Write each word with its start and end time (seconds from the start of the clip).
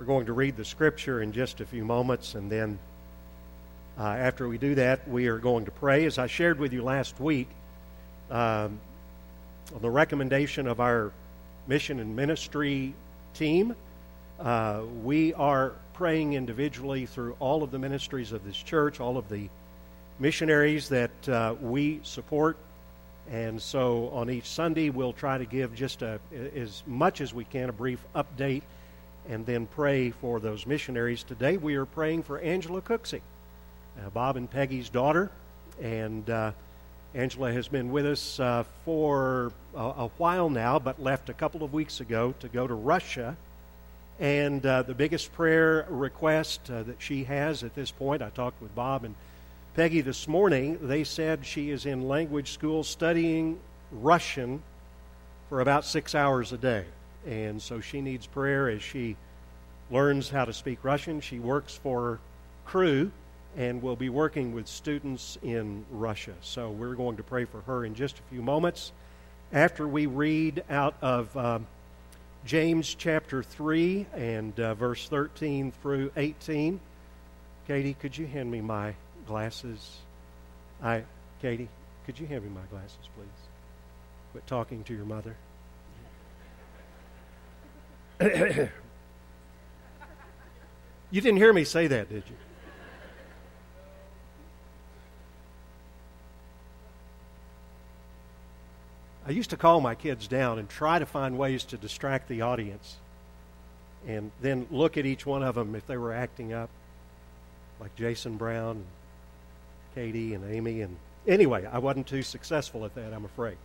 We're 0.00 0.06
going 0.06 0.24
to 0.26 0.32
read 0.32 0.56
the 0.56 0.64
scripture 0.64 1.20
in 1.20 1.30
just 1.30 1.60
a 1.60 1.66
few 1.66 1.84
moments, 1.84 2.34
and 2.34 2.50
then 2.50 2.78
uh, 3.98 4.04
after 4.04 4.48
we 4.48 4.56
do 4.56 4.74
that, 4.76 5.06
we 5.06 5.26
are 5.26 5.36
going 5.36 5.66
to 5.66 5.70
pray. 5.70 6.06
As 6.06 6.16
I 6.16 6.26
shared 6.26 6.58
with 6.58 6.72
you 6.72 6.82
last 6.82 7.20
week, 7.20 7.48
um, 8.30 8.80
on 9.74 9.82
the 9.82 9.90
recommendation 9.90 10.66
of 10.68 10.80
our 10.80 11.12
mission 11.68 12.00
and 12.00 12.16
ministry 12.16 12.94
team, 13.34 13.76
uh, 14.40 14.84
we 15.04 15.34
are 15.34 15.74
praying 15.92 16.32
individually 16.32 17.04
through 17.04 17.36
all 17.38 17.62
of 17.62 17.70
the 17.70 17.78
ministries 17.78 18.32
of 18.32 18.42
this 18.42 18.56
church, 18.56 19.00
all 19.00 19.18
of 19.18 19.28
the 19.28 19.50
missionaries 20.18 20.88
that 20.88 21.28
uh, 21.28 21.54
we 21.60 22.00
support. 22.04 22.56
And 23.30 23.60
so 23.60 24.08
on 24.14 24.30
each 24.30 24.46
Sunday, 24.46 24.88
we'll 24.88 25.12
try 25.12 25.36
to 25.36 25.44
give 25.44 25.74
just 25.74 26.00
a, 26.00 26.18
as 26.56 26.82
much 26.86 27.20
as 27.20 27.34
we 27.34 27.44
can 27.44 27.68
a 27.68 27.72
brief 27.74 28.02
update 28.16 28.62
and 29.28 29.46
then 29.46 29.66
pray 29.66 30.10
for 30.10 30.40
those 30.40 30.66
missionaries. 30.66 31.22
Today, 31.22 31.56
we 31.56 31.76
are 31.76 31.86
praying 31.86 32.22
for 32.22 32.38
Angela 32.38 32.80
Cooksey, 32.80 33.20
uh, 33.98 34.10
Bob 34.10 34.36
and 34.36 34.50
Peggy's 34.50 34.88
daughter. 34.88 35.30
And 35.80 36.28
uh, 36.28 36.52
Angela 37.14 37.52
has 37.52 37.68
been 37.68 37.90
with 37.90 38.06
us 38.06 38.40
uh, 38.40 38.64
for 38.84 39.52
a, 39.74 39.78
a, 39.78 40.10
while 40.16 40.50
now, 40.50 40.78
but 40.78 41.00
left 41.02 41.28
a 41.28 41.34
couple 41.34 41.62
of 41.62 41.72
weeks 41.72 42.00
ago 42.00 42.34
to 42.40 42.48
go 42.48 42.66
to 42.66 42.74
Russia 42.74 43.36
and 44.20 44.64
uh, 44.66 44.82
the 44.82 44.94
biggest 44.94 45.32
prayer 45.32 45.86
request 45.88 46.70
uh, 46.70 46.82
that 46.82 47.00
she 47.00 47.24
has 47.24 47.64
at 47.64 47.74
this 47.74 47.90
point, 47.90 48.20
I 48.20 48.28
talked 48.28 48.60
with 48.60 48.74
Bob 48.74 49.04
and 49.04 49.14
Peggy 49.74 50.02
this 50.02 50.28
morning. 50.28 50.78
They 50.82 51.04
said 51.04 51.46
she 51.46 51.70
is 51.70 51.86
in 51.86 52.06
language 52.06 52.52
school 52.52 52.84
studying 52.84 53.58
Russian 53.90 54.62
for 55.48 55.62
about 55.62 55.86
six 55.86 56.14
hours 56.14 56.52
a 56.52 56.58
day. 56.58 56.84
And 57.26 57.60
so 57.60 57.80
she 57.80 58.00
needs 58.00 58.26
prayer 58.26 58.68
as 58.68 58.82
she 58.82 59.16
learns 59.90 60.30
how 60.30 60.44
to 60.44 60.52
speak 60.52 60.78
Russian. 60.82 61.20
She 61.20 61.38
works 61.38 61.74
for 61.74 62.18
Cru 62.64 63.10
and 63.56 63.82
will 63.82 63.96
be 63.96 64.08
working 64.08 64.54
with 64.54 64.68
students 64.68 65.38
in 65.42 65.84
Russia. 65.90 66.34
So 66.40 66.70
we're 66.70 66.94
going 66.94 67.16
to 67.16 67.22
pray 67.22 67.44
for 67.44 67.60
her 67.62 67.84
in 67.84 67.94
just 67.94 68.18
a 68.18 68.22
few 68.30 68.42
moments 68.42 68.92
after 69.52 69.86
we 69.86 70.06
read 70.06 70.64
out 70.70 70.94
of. 71.02 71.36
Um, 71.36 71.66
James 72.44 72.94
chapter 72.94 73.42
3 73.42 74.06
and 74.14 74.58
uh, 74.58 74.74
verse 74.74 75.08
13 75.08 75.72
through 75.82 76.10
18. 76.16 76.80
Katie, 77.66 77.94
could 77.94 78.16
you 78.16 78.26
hand 78.26 78.50
me 78.50 78.60
my 78.60 78.94
glasses? 79.26 79.98
I, 80.82 81.04
Katie, 81.42 81.68
could 82.06 82.18
you 82.18 82.26
hand 82.26 82.44
me 82.44 82.50
my 82.50 82.66
glasses, 82.70 83.08
please? 83.14 83.28
Quit 84.32 84.46
talking 84.46 84.82
to 84.84 84.94
your 84.94 85.04
mother. 85.04 85.36
You 88.20 88.68
didn't 91.10 91.38
hear 91.38 91.52
me 91.52 91.64
say 91.64 91.86
that, 91.86 92.08
did 92.10 92.22
you? 92.28 92.36
I 99.26 99.30
used 99.30 99.50
to 99.50 99.56
call 99.56 99.80
my 99.80 99.94
kids 99.94 100.26
down 100.26 100.58
and 100.58 100.68
try 100.68 100.98
to 100.98 101.06
find 101.06 101.38
ways 101.38 101.64
to 101.64 101.76
distract 101.76 102.28
the 102.28 102.42
audience 102.42 102.96
and 104.06 104.30
then 104.42 104.66
look 104.70 104.98
at 104.98 105.06
each 105.06 105.24
one 105.24 105.42
of 105.42 105.54
them 105.54 105.74
if 105.74 105.86
they 105.86 105.96
were 105.96 106.12
acting 106.12 106.52
up, 106.52 106.68
like 107.78 107.94
Jason 107.96 108.36
Brown, 108.36 108.84
Katie, 109.94 110.34
and 110.34 110.50
Amy. 110.52 110.82
And 110.82 110.96
anyway, 111.26 111.66
I 111.70 111.78
wasn't 111.78 112.06
too 112.06 112.22
successful 112.22 112.84
at 112.84 112.94
that, 112.96 113.14
I'm 113.14 113.24
afraid. 113.24 113.56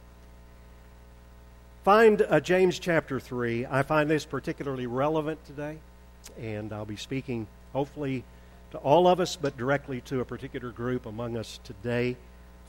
Find 1.86 2.26
uh, 2.28 2.40
James 2.40 2.80
chapter 2.80 3.20
3. 3.20 3.68
I 3.68 3.84
find 3.84 4.10
this 4.10 4.26
particularly 4.26 4.88
relevant 4.88 5.46
today, 5.46 5.78
and 6.42 6.74
I'll 6.74 6.84
be 6.84 6.96
speaking 6.96 7.46
hopefully 7.74 8.24
to 8.72 8.80
all 8.80 9.08
of 9.08 9.20
us, 9.20 9.36
but 9.36 9.56
directly 9.56 10.02
to 10.06 10.20
a 10.20 10.26
particular 10.26 10.72
group 10.72 11.06
among 11.06 11.38
us 11.38 11.60
today. 11.64 12.18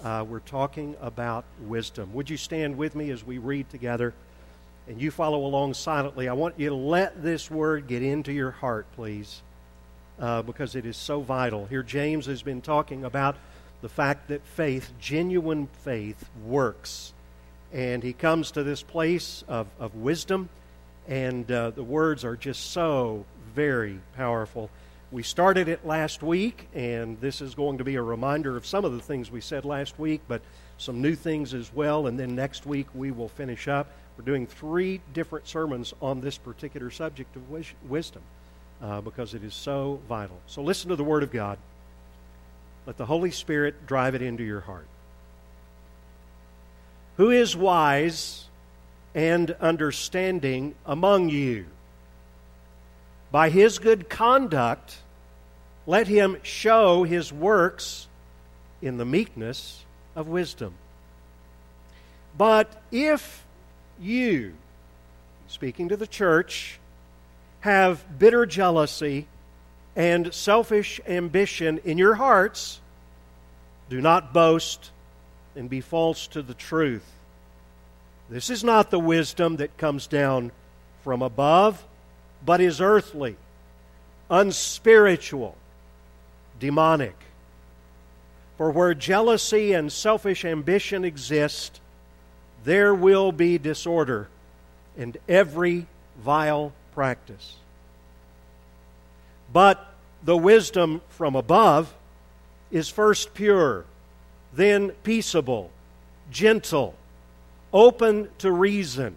Uh, 0.05 0.23
we're 0.29 0.41
talking 0.41 0.97
about 1.01 1.47
wisdom. 1.63 2.13
Would 2.13 2.29
you 2.29 2.37
stand 2.37 2.77
with 2.77 2.95
me 2.95 3.09
as 3.09 3.25
we 3.25 3.39
read 3.39 3.71
together? 3.71 4.13
And 4.87 5.01
you 5.01 5.11
follow 5.11 5.47
along 5.47 5.73
silently. 5.73 6.29
I 6.29 6.35
want 6.35 6.61
you 6.61 6.69
to 6.69 6.75
let 6.75 7.23
this 7.23 7.51
word 7.51 7.87
get 7.87 8.03
into 8.03 8.35
your 8.35 8.51
heart, 8.51 8.85
please, 8.97 9.41
uh, 10.21 10.43
because 10.43 10.75
it 10.75 10.85
is 10.85 10.99
so 10.99 11.23
vital. 11.23 11.65
Here, 11.65 11.83
James 11.83 12.27
has 12.27 12.43
been 12.43 12.61
talking 12.61 13.03
about 13.03 13.39
the 13.81 13.89
fact 13.89 14.29
that 14.29 14.45
faith, 14.45 14.93
genuine 15.01 15.69
faith, 15.85 16.29
works. 16.45 17.15
And 17.77 18.03
he 18.03 18.15
comes 18.15 18.53
to 18.53 18.63
this 18.63 18.83
place 18.83 19.45
of, 19.49 19.67
of 19.79 19.95
wisdom, 19.95 20.49
and 21.07 21.49
uh, 21.53 21.73
the 21.73 21.83
words 21.83 22.25
are 22.25 22.35
just 22.35 22.71
so 22.71 23.27
very 23.55 24.01
powerful. 24.17 24.71
We 25.13 25.23
started 25.23 25.69
it 25.69 25.85
last 25.87 26.23
week, 26.23 26.69
and 26.75 27.21
this 27.21 27.43
is 27.43 27.55
going 27.55 27.77
to 27.77 27.85
be 27.85 27.97
a 27.97 28.03
reminder 28.03 28.57
of 28.57 28.65
some 28.65 28.87
of 28.87 28.93
the 28.93 29.01
things 29.01 29.31
we 29.31 29.43
said 29.43 29.67
last 29.67 29.99
week, 29.99 30.23
but 30.27 30.41
some 30.79 31.03
new 31.03 31.15
things 31.15 31.53
as 31.53 31.71
well. 31.75 32.07
And 32.07 32.19
then 32.19 32.35
next 32.35 32.65
week 32.65 32.87
we 32.95 33.11
will 33.11 33.29
finish 33.29 33.69
up. 33.69 33.89
We're 34.17 34.25
doing 34.25 34.47
three 34.47 35.03
different 35.13 35.47
sermons 35.47 35.93
on 36.01 36.23
this 36.23 36.39
particular 36.39 36.91
subject 36.91 37.37
of 37.37 37.43
wisdom 37.91 38.23
uh, 38.81 39.03
because 39.03 39.35
it 39.35 39.45
is 39.45 39.53
so 39.53 40.01
vital. 40.09 40.41
So 40.47 40.63
listen 40.63 40.89
to 40.89 40.97
the 40.97 41.05
Word 41.05 41.23
of 41.23 41.31
God. 41.31 41.59
Let 42.87 42.97
the 42.97 43.05
Holy 43.05 43.33
Spirit 43.33 43.87
drive 43.87 44.15
it 44.15 44.23
into 44.23 44.45
your 44.45 44.61
heart. 44.61 44.87
Who 47.17 47.31
is 47.31 47.57
wise 47.57 48.45
and 49.15 49.51
understanding 49.61 50.75
among 50.85 51.31
you? 51.31 51.67
By 53.31 53.49
his 53.49 53.79
good 53.79 54.09
conduct, 54.09 54.99
let 55.87 56.09
him 56.09 56.37
show 56.43 57.05
his 57.05 57.33
works 57.33 58.09
in 58.83 58.99
the 58.99 59.05
meekness 59.05 59.85
of 60.15 60.29
wisdom. 60.29 60.75
But 62.37 62.83
if 62.93 63.45
you, 64.01 64.55
speaking 65.49 65.89
to 65.89 65.97
the 65.97 66.07
church, 66.07 66.79
have 67.61 68.19
bitter 68.19 68.45
jealousy 68.45 69.27
and 69.95 70.35
selfish 70.35 71.01
ambition 71.07 71.81
in 71.85 71.97
your 71.97 72.15
hearts, 72.15 72.81
do 73.89 74.03
not 74.03 74.35
boast 74.35 74.91
and 75.57 75.69
be 75.69 75.81
false 75.81 76.27
to 76.29 76.43
the 76.43 76.55
truth. 76.55 77.05
This 78.29 78.51
is 78.51 78.63
not 78.63 78.91
the 78.91 78.99
wisdom 78.99 79.57
that 79.57 79.77
comes 79.79 80.07
down 80.07 80.53
from 81.03 81.23
above 81.23 81.85
but 82.45 82.61
is 82.61 82.81
earthly, 82.81 83.37
unspiritual, 84.31 85.57
demonic. 86.59 87.17
For 88.57 88.71
where 88.71 88.95
jealousy 88.95 89.73
and 89.73 89.93
selfish 89.93 90.45
ambition 90.45 91.05
exist, 91.05 91.81
there 92.65 92.95
will 92.95 93.33
be 93.33 93.59
disorder 93.59 94.29
and 94.97 95.17
every 95.29 95.87
vile 96.19 96.73
practice. 96.95 97.57
But 99.53 99.85
the 100.23 100.37
wisdom 100.37 101.03
from 101.11 101.37
above 101.37 101.93
is 102.71 102.89
first 102.89 103.35
pure, 103.35 103.85
then 104.57 104.91
peaceable, 105.03 105.71
gentle, 106.31 106.95
open 107.73 108.29
to 108.39 108.51
reason, 108.51 109.15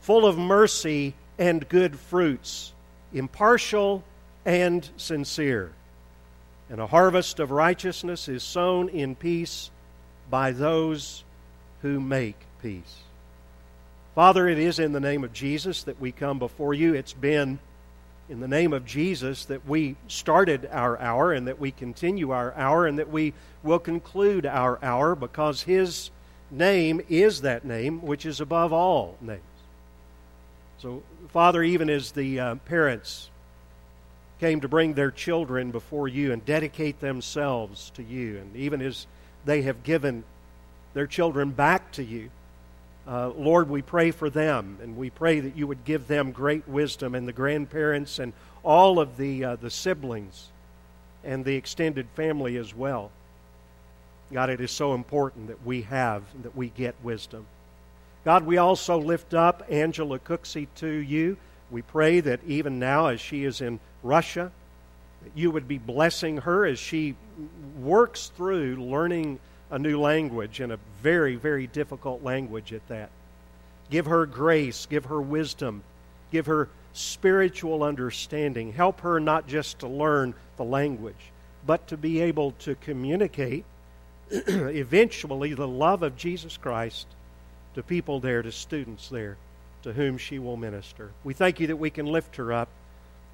full 0.00 0.26
of 0.26 0.36
mercy 0.36 1.14
and 1.38 1.68
good 1.68 1.98
fruits, 1.98 2.72
impartial 3.12 4.04
and 4.44 4.88
sincere. 4.96 5.72
And 6.68 6.80
a 6.80 6.86
harvest 6.86 7.40
of 7.40 7.50
righteousness 7.50 8.28
is 8.28 8.42
sown 8.42 8.88
in 8.88 9.14
peace 9.14 9.70
by 10.30 10.52
those 10.52 11.24
who 11.82 12.00
make 12.00 12.36
peace. 12.62 12.96
Father, 14.14 14.48
it 14.48 14.58
is 14.58 14.78
in 14.78 14.92
the 14.92 15.00
name 15.00 15.24
of 15.24 15.32
Jesus 15.32 15.82
that 15.84 16.00
we 16.00 16.12
come 16.12 16.38
before 16.38 16.72
you. 16.72 16.94
It's 16.94 17.12
been 17.12 17.58
in 18.28 18.40
the 18.40 18.48
name 18.48 18.72
of 18.72 18.86
Jesus 18.86 19.44
that 19.46 19.66
we 19.68 19.96
started 20.08 20.68
our 20.72 20.98
hour 20.98 21.32
and 21.32 21.46
that 21.46 21.60
we 21.60 21.70
continue 21.70 22.30
our 22.30 22.54
hour 22.54 22.86
and 22.86 22.98
that 22.98 23.10
we 23.10 23.34
will 23.62 23.78
conclude 23.78 24.46
our 24.46 24.82
hour 24.82 25.14
because 25.14 25.62
His 25.62 26.10
name 26.50 27.00
is 27.08 27.42
that 27.42 27.64
name 27.64 28.00
which 28.02 28.24
is 28.24 28.40
above 28.40 28.72
all 28.72 29.16
names. 29.20 29.40
So, 30.78 31.02
Father, 31.28 31.62
even 31.62 31.90
as 31.90 32.12
the 32.12 32.40
uh, 32.40 32.54
parents 32.56 33.30
came 34.40 34.60
to 34.60 34.68
bring 34.68 34.94
their 34.94 35.10
children 35.10 35.70
before 35.70 36.08
you 36.08 36.32
and 36.32 36.44
dedicate 36.44 37.00
themselves 37.00 37.90
to 37.94 38.02
you, 38.02 38.38
and 38.38 38.56
even 38.56 38.82
as 38.82 39.06
they 39.44 39.62
have 39.62 39.82
given 39.82 40.24
their 40.92 41.06
children 41.06 41.50
back 41.50 41.92
to 41.92 42.04
you, 42.04 42.30
uh, 43.06 43.30
Lord, 43.30 43.68
we 43.68 43.82
pray 43.82 44.10
for 44.10 44.30
them, 44.30 44.78
and 44.82 44.96
we 44.96 45.10
pray 45.10 45.40
that 45.40 45.56
you 45.56 45.66
would 45.66 45.84
give 45.84 46.06
them 46.06 46.32
great 46.32 46.66
wisdom, 46.66 47.14
and 47.14 47.28
the 47.28 47.32
grandparents 47.32 48.18
and 48.18 48.32
all 48.62 48.98
of 48.98 49.16
the, 49.16 49.44
uh, 49.44 49.56
the 49.56 49.70
siblings 49.70 50.48
and 51.22 51.44
the 51.44 51.54
extended 51.54 52.06
family 52.14 52.56
as 52.56 52.74
well. 52.74 53.10
God, 54.32 54.50
it 54.50 54.60
is 54.60 54.70
so 54.70 54.94
important 54.94 55.48
that 55.48 55.64
we 55.64 55.82
have, 55.82 56.22
that 56.42 56.56
we 56.56 56.68
get 56.70 56.94
wisdom. 57.02 57.46
God, 58.24 58.46
we 58.46 58.56
also 58.56 58.98
lift 58.98 59.34
up 59.34 59.62
Angela 59.68 60.18
Cooksey 60.18 60.66
to 60.76 60.88
you. 60.88 61.36
We 61.70 61.82
pray 61.82 62.20
that 62.20 62.40
even 62.46 62.78
now, 62.78 63.08
as 63.08 63.20
she 63.20 63.44
is 63.44 63.60
in 63.60 63.80
Russia, 64.02 64.50
that 65.22 65.32
you 65.34 65.50
would 65.50 65.68
be 65.68 65.78
blessing 65.78 66.38
her 66.38 66.64
as 66.64 66.78
she 66.78 67.16
works 67.78 68.32
through 68.34 68.76
learning 68.76 69.40
a 69.70 69.78
new 69.78 70.00
language 70.00 70.60
and 70.60 70.72
a 70.72 70.78
very, 71.02 71.36
very 71.36 71.66
difficult 71.66 72.22
language 72.22 72.72
at 72.72 72.86
that. 72.88 73.10
Give 73.90 74.06
her 74.06 74.26
grace, 74.26 74.86
give 74.86 75.06
her 75.06 75.20
wisdom, 75.20 75.82
give 76.30 76.46
her 76.46 76.68
spiritual 76.92 77.82
understanding. 77.82 78.72
Help 78.72 79.00
her 79.00 79.20
not 79.20 79.46
just 79.46 79.80
to 79.80 79.88
learn 79.88 80.34
the 80.56 80.64
language, 80.64 81.32
but 81.66 81.86
to 81.88 81.96
be 81.96 82.20
able 82.20 82.52
to 82.60 82.74
communicate 82.76 83.64
eventually 84.30 85.52
the 85.54 85.68
love 85.68 86.02
of 86.02 86.16
Jesus 86.16 86.56
Christ 86.56 87.06
to 87.74 87.82
people 87.82 88.20
there, 88.20 88.42
to 88.42 88.52
students 88.52 89.08
there, 89.08 89.36
to 89.82 89.92
whom 89.92 90.16
she 90.16 90.38
will 90.38 90.56
minister. 90.56 91.10
We 91.24 91.34
thank 91.34 91.60
you 91.60 91.66
that 91.66 91.76
we 91.76 91.90
can 91.90 92.06
lift 92.06 92.36
her 92.36 92.52
up. 92.52 92.68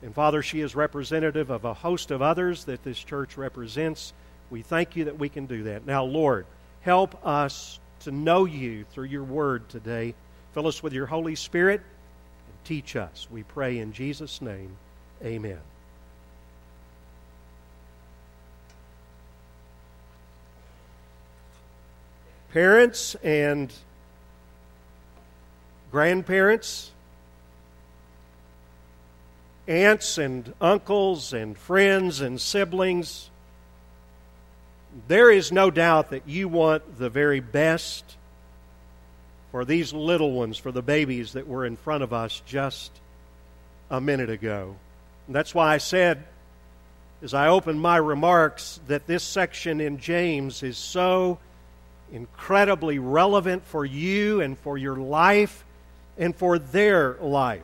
And 0.03 0.15
Father, 0.15 0.43
she 0.43 0.61
is 0.63 0.75
representative 0.75 1.51
of 1.51 1.65
a 1.65 1.75
host 1.75 2.11
of 2.11 2.23
others 2.23 2.65
that 2.65 2.83
this 2.83 2.99
church 2.99 3.37
represents. 3.37 4.15
We 4.51 4.63
thank 4.63 4.97
you 4.97 5.05
that 5.05 5.19
we 5.19 5.29
can 5.29 5.47
do 5.47 5.65
that. 5.65 5.87
Now, 5.87 6.05
Lord, 6.05 6.47
help 6.83 7.25
us 7.25 7.79
to 8.01 8.11
know 8.11 8.45
you 8.45 8.85
through 8.93 9.07
your 9.07 9.25
word 9.25 9.69
today. 9.69 10.15
Fill 10.53 10.67
us 10.67 10.83
with 10.83 10.93
your 10.93 11.07
Holy 11.07 11.35
Spirit 11.37 11.81
and 11.81 12.65
teach 12.65 12.97
us. 12.97 13.29
We 13.31 13.45
pray 13.45 13.79
in 13.79 13.93
Jesus' 13.93 14.43
name. 14.43 14.77
Amen. 15.23 15.59
Parents 22.53 23.15
and 23.23 23.73
grandparents, 25.93 26.91
aunts 29.69 30.19
and 30.19 30.53
uncles 30.61 31.33
and 31.33 31.57
friends 31.57 32.21
and 32.21 32.41
siblings, 32.41 33.30
there 35.09 35.31
is 35.31 35.53
no 35.53 35.71
doubt 35.71 36.11
that 36.11 36.29
you 36.29 36.49
want 36.49 36.99
the 36.99 37.11
very 37.11 37.41
best 37.41 38.17
for 39.51 39.65
these 39.65 39.93
little 39.93 40.33
ones, 40.33 40.57
for 40.57 40.73
the 40.73 40.83
babies 40.83 41.33
that 41.33 41.47
were 41.47 41.67
in 41.67 41.77
front 41.77 42.03
of 42.03 42.13
us 42.13 42.43
just 42.47 42.93
a 43.91 44.01
minute 44.01 44.31
ago. 44.31 44.77
And 45.27 45.35
that's 45.35 45.55
why 45.55 45.75
I 45.75 45.79
said, 45.79 46.25
as 47.23 47.35
I 47.35 47.49
opened 47.49 47.81
my 47.81 47.97
remarks, 47.97 48.81
that 48.87 49.07
this 49.07 49.23
section 49.23 49.81
in 49.81 49.99
James 49.99 50.63
is 50.63 50.77
so 50.77 51.39
incredibly 52.13 52.99
relevant 52.99 53.65
for 53.67 53.85
you 53.85 54.41
and 54.41 54.59
for 54.59 54.79
your 54.79 54.97
life 54.97 55.65
and 56.19 56.35
for 56.35 56.59
their 56.59 57.17
life. 57.21 57.63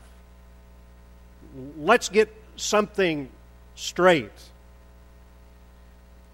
Let's 1.79 2.09
get 2.09 2.35
something 2.57 3.29
straight. 3.75 4.33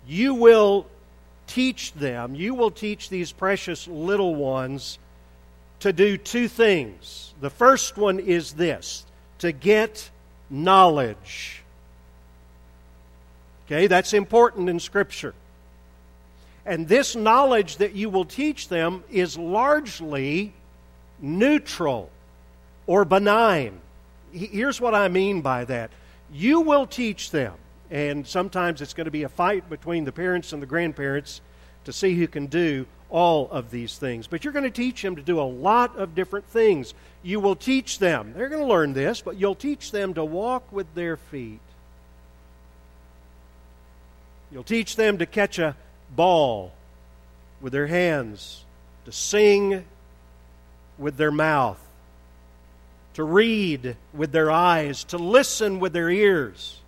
You 0.06 0.34
will 0.34 0.86
teach 1.46 1.92
them, 1.94 2.34
you 2.34 2.54
will 2.54 2.70
teach 2.70 3.08
these 3.08 3.32
precious 3.32 3.86
little 3.86 4.34
ones 4.34 4.98
to 5.80 5.92
do 5.92 6.16
two 6.16 6.48
things. 6.48 7.34
The 7.40 7.50
first 7.50 7.96
one 7.96 8.20
is 8.20 8.52
this 8.52 9.04
to 9.38 9.52
get 9.52 10.10
knowledge. 10.48 11.62
Okay, 13.66 13.86
that's 13.86 14.12
important 14.12 14.68
in 14.68 14.78
Scripture. 14.78 15.34
And 16.64 16.86
this 16.86 17.16
knowledge 17.16 17.78
that 17.78 17.94
you 17.94 18.08
will 18.08 18.24
teach 18.24 18.68
them 18.68 19.02
is 19.10 19.36
largely 19.36 20.52
neutral 21.20 22.10
or 22.86 23.04
benign. 23.04 23.80
Here's 24.32 24.80
what 24.80 24.94
I 24.94 25.08
mean 25.08 25.40
by 25.40 25.64
that 25.64 25.90
you 26.32 26.60
will 26.60 26.86
teach 26.86 27.30
them, 27.30 27.54
and 27.92 28.26
sometimes 28.26 28.80
it's 28.80 28.94
going 28.94 29.04
to 29.04 29.10
be 29.10 29.22
a 29.22 29.28
fight 29.28 29.68
between 29.68 30.04
the 30.04 30.12
parents 30.12 30.54
and 30.54 30.62
the 30.62 30.66
grandparents 30.66 31.42
to 31.84 31.92
see 31.92 32.14
who 32.14 32.26
can 32.26 32.46
do 32.46 32.86
all 33.10 33.50
of 33.50 33.70
these 33.70 33.98
things. 33.98 34.26
But 34.26 34.44
you're 34.44 34.54
going 34.54 34.64
to 34.64 34.70
teach 34.70 35.02
them 35.02 35.14
to 35.16 35.22
do 35.22 35.38
a 35.38 35.42
lot 35.42 35.94
of 35.96 36.14
different 36.14 36.46
things. 36.46 36.94
You 37.22 37.38
will 37.38 37.54
teach 37.54 37.98
them, 37.98 38.32
they're 38.34 38.48
going 38.48 38.62
to 38.62 38.66
learn 38.66 38.94
this, 38.94 39.20
but 39.20 39.36
you'll 39.36 39.54
teach 39.54 39.92
them 39.92 40.14
to 40.14 40.24
walk 40.24 40.72
with 40.72 40.92
their 40.94 41.18
feet. 41.18 41.60
You'll 44.50 44.64
teach 44.64 44.96
them 44.96 45.18
to 45.18 45.26
catch 45.26 45.58
a 45.58 45.76
ball 46.16 46.72
with 47.60 47.74
their 47.74 47.88
hands, 47.88 48.64
to 49.04 49.12
sing 49.12 49.84
with 50.96 51.18
their 51.18 51.30
mouth, 51.30 51.80
to 53.14 53.22
read 53.22 53.96
with 54.14 54.32
their 54.32 54.50
eyes, 54.50 55.04
to 55.04 55.18
listen 55.18 55.78
with 55.78 55.92
their 55.92 56.08
ears. 56.08 56.78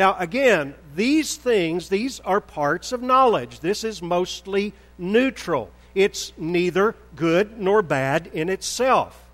Now, 0.00 0.16
again, 0.18 0.72
these 0.96 1.36
things, 1.36 1.90
these 1.90 2.20
are 2.20 2.40
parts 2.40 2.92
of 2.92 3.02
knowledge. 3.02 3.60
This 3.60 3.84
is 3.84 4.00
mostly 4.00 4.72
neutral. 4.96 5.70
It's 5.94 6.32
neither 6.38 6.96
good 7.14 7.60
nor 7.60 7.82
bad 7.82 8.28
in 8.28 8.48
itself. 8.48 9.28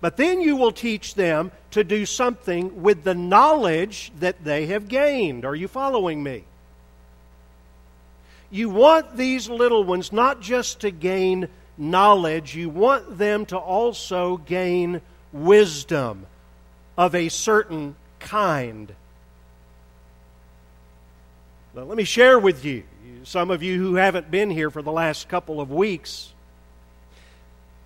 But 0.00 0.16
then 0.16 0.40
you 0.40 0.54
will 0.54 0.70
teach 0.70 1.16
them 1.16 1.50
to 1.72 1.82
do 1.82 2.06
something 2.06 2.80
with 2.80 3.02
the 3.02 3.12
knowledge 3.12 4.12
that 4.20 4.44
they 4.44 4.66
have 4.66 4.86
gained. 4.86 5.44
Are 5.44 5.56
you 5.56 5.66
following 5.66 6.22
me? 6.22 6.44
You 8.52 8.68
want 8.68 9.16
these 9.16 9.48
little 9.48 9.82
ones 9.82 10.12
not 10.12 10.40
just 10.40 10.78
to 10.82 10.92
gain 10.92 11.48
knowledge, 11.76 12.54
you 12.54 12.68
want 12.68 13.18
them 13.18 13.46
to 13.46 13.58
also 13.58 14.36
gain 14.36 15.00
wisdom 15.32 16.24
of 16.96 17.16
a 17.16 17.30
certain 17.30 17.96
kind. 18.20 18.94
Now, 21.74 21.82
let 21.82 21.96
me 21.96 22.04
share 22.04 22.38
with 22.38 22.64
you, 22.64 22.84
some 23.24 23.50
of 23.50 23.62
you 23.62 23.78
who 23.78 23.94
haven't 23.94 24.30
been 24.30 24.50
here 24.50 24.70
for 24.70 24.82
the 24.82 24.92
last 24.92 25.28
couple 25.28 25.60
of 25.60 25.70
weeks, 25.70 26.32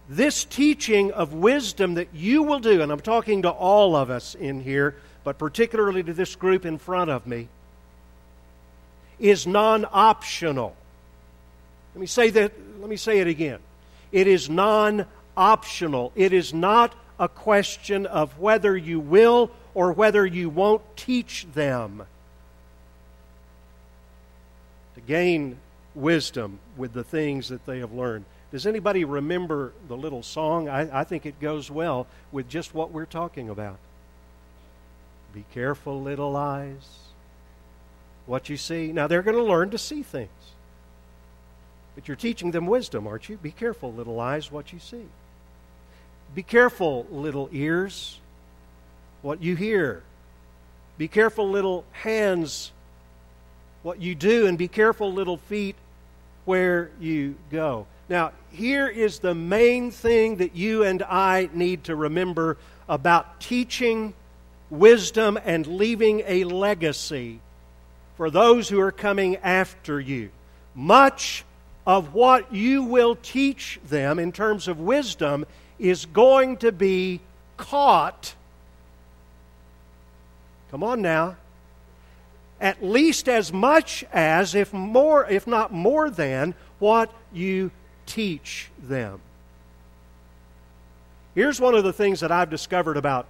this 0.08 0.44
teaching 0.44 1.12
of 1.12 1.32
wisdom 1.32 1.94
that 1.94 2.08
you 2.14 2.42
will 2.42 2.60
do, 2.60 2.82
and 2.82 2.92
I'm 2.92 3.00
talking 3.00 3.42
to 3.42 3.50
all 3.50 3.96
of 3.96 4.10
us 4.10 4.34
in 4.34 4.60
here, 4.60 4.96
but 5.22 5.38
particularly 5.38 6.02
to 6.02 6.12
this 6.12 6.36
group 6.36 6.66
in 6.66 6.78
front 6.78 7.10
of 7.10 7.26
me 7.26 7.48
is 9.18 9.46
non 9.46 9.86
optional. 9.90 10.76
Let 11.94 12.00
me 12.00 12.06
say 12.06 12.30
that 12.30 12.52
let 12.80 12.90
me 12.90 12.96
say 12.96 13.20
it 13.20 13.26
again. 13.26 13.60
It 14.12 14.26
is 14.26 14.50
non 14.50 15.06
optional. 15.36 16.12
It 16.14 16.32
is 16.32 16.52
not 16.52 16.94
a 17.18 17.28
question 17.28 18.06
of 18.06 18.38
whether 18.38 18.76
you 18.76 19.00
will 19.00 19.50
or 19.74 19.92
whether 19.92 20.24
you 20.24 20.48
won't 20.48 20.82
teach 20.96 21.46
them. 21.52 22.06
To 24.94 25.00
gain 25.00 25.58
wisdom 25.94 26.60
with 26.76 26.92
the 26.92 27.04
things 27.04 27.48
that 27.48 27.66
they 27.66 27.80
have 27.80 27.92
learned. 27.92 28.24
Does 28.52 28.66
anybody 28.66 29.04
remember 29.04 29.72
the 29.88 29.96
little 29.96 30.22
song? 30.22 30.68
I, 30.68 31.00
I 31.00 31.04
think 31.04 31.26
it 31.26 31.40
goes 31.40 31.70
well 31.70 32.06
with 32.30 32.48
just 32.48 32.72
what 32.72 32.92
we're 32.92 33.04
talking 33.04 33.48
about. 33.48 33.78
Be 35.32 35.44
careful, 35.52 36.00
little 36.00 36.36
eyes 36.36 37.04
what 38.26 38.48
you 38.48 38.56
see. 38.56 38.92
Now, 38.92 39.06
they're 39.06 39.22
going 39.22 39.36
to 39.36 39.42
learn 39.42 39.70
to 39.70 39.78
see 39.78 40.02
things. 40.02 40.30
But 41.94 42.08
you're 42.08 42.16
teaching 42.16 42.50
them 42.50 42.66
wisdom, 42.66 43.06
aren't 43.06 43.28
you? 43.28 43.36
Be 43.36 43.50
careful, 43.50 43.92
little 43.92 44.18
eyes, 44.18 44.50
what 44.50 44.72
you 44.72 44.78
see. 44.78 45.06
Be 46.34 46.42
careful, 46.42 47.06
little 47.10 47.48
ears, 47.52 48.18
what 49.24 49.42
you 49.42 49.56
hear. 49.56 50.02
Be 50.98 51.08
careful, 51.08 51.48
little 51.48 51.84
hands, 51.92 52.70
what 53.82 54.00
you 54.00 54.14
do. 54.14 54.46
And 54.46 54.58
be 54.58 54.68
careful, 54.68 55.12
little 55.12 55.38
feet, 55.38 55.76
where 56.44 56.90
you 57.00 57.34
go. 57.50 57.86
Now, 58.08 58.32
here 58.50 58.86
is 58.86 59.20
the 59.20 59.34
main 59.34 59.90
thing 59.90 60.36
that 60.36 60.54
you 60.54 60.84
and 60.84 61.02
I 61.02 61.48
need 61.54 61.84
to 61.84 61.96
remember 61.96 62.58
about 62.86 63.40
teaching 63.40 64.12
wisdom 64.68 65.38
and 65.42 65.66
leaving 65.66 66.22
a 66.26 66.44
legacy 66.44 67.40
for 68.18 68.30
those 68.30 68.68
who 68.68 68.78
are 68.78 68.92
coming 68.92 69.36
after 69.38 69.98
you. 69.98 70.28
Much 70.74 71.44
of 71.86 72.12
what 72.12 72.52
you 72.52 72.82
will 72.82 73.16
teach 73.16 73.80
them 73.88 74.18
in 74.18 74.32
terms 74.32 74.68
of 74.68 74.78
wisdom 74.78 75.46
is 75.78 76.04
going 76.04 76.58
to 76.58 76.72
be 76.72 77.20
caught. 77.56 78.34
Come 80.74 80.82
on 80.82 81.02
now. 81.02 81.36
At 82.60 82.82
least 82.82 83.28
as 83.28 83.52
much 83.52 84.04
as, 84.12 84.56
if 84.56 84.72
more, 84.72 85.24
if 85.24 85.46
not 85.46 85.72
more 85.72 86.10
than, 86.10 86.56
what 86.80 87.12
you 87.32 87.70
teach 88.06 88.70
them. 88.82 89.20
Here's 91.32 91.60
one 91.60 91.76
of 91.76 91.84
the 91.84 91.92
things 91.92 92.18
that 92.18 92.32
I've 92.32 92.50
discovered 92.50 92.96
about 92.96 93.28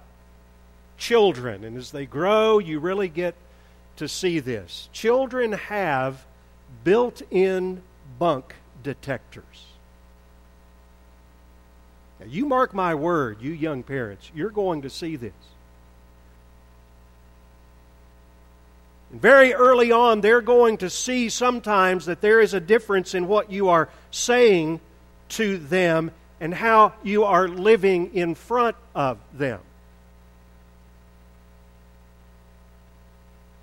children, 0.97 1.63
and 1.63 1.77
as 1.77 1.91
they 1.91 2.07
grow, 2.07 2.57
you 2.57 2.79
really 2.79 3.09
get 3.09 3.35
to 3.97 4.07
see 4.07 4.39
this. 4.39 4.89
Children 4.91 5.51
have 5.51 6.25
built 6.83 7.21
in 7.29 7.83
bunk 8.17 8.55
detectors. 8.81 9.67
Now, 12.19 12.25
you 12.25 12.47
mark 12.47 12.73
my 12.73 12.95
word, 12.95 13.39
you 13.39 13.51
young 13.51 13.83
parents, 13.83 14.31
you're 14.33 14.49
going 14.49 14.81
to 14.81 14.89
see 14.89 15.15
this. 15.15 15.33
Very 19.21 19.53
early 19.53 19.91
on, 19.91 20.21
they're 20.21 20.41
going 20.41 20.77
to 20.77 20.89
see 20.89 21.29
sometimes 21.29 22.05
that 22.05 22.21
there 22.21 22.39
is 22.39 22.53
a 22.53 22.59
difference 22.59 23.13
in 23.13 23.27
what 23.27 23.51
you 23.51 23.69
are 23.69 23.89
saying 24.11 24.79
to 25.29 25.57
them 25.57 26.11
and 26.39 26.53
how 26.53 26.93
you 27.03 27.23
are 27.23 27.47
living 27.47 28.13
in 28.13 28.35
front 28.35 28.75
of 28.93 29.17
them. 29.33 29.59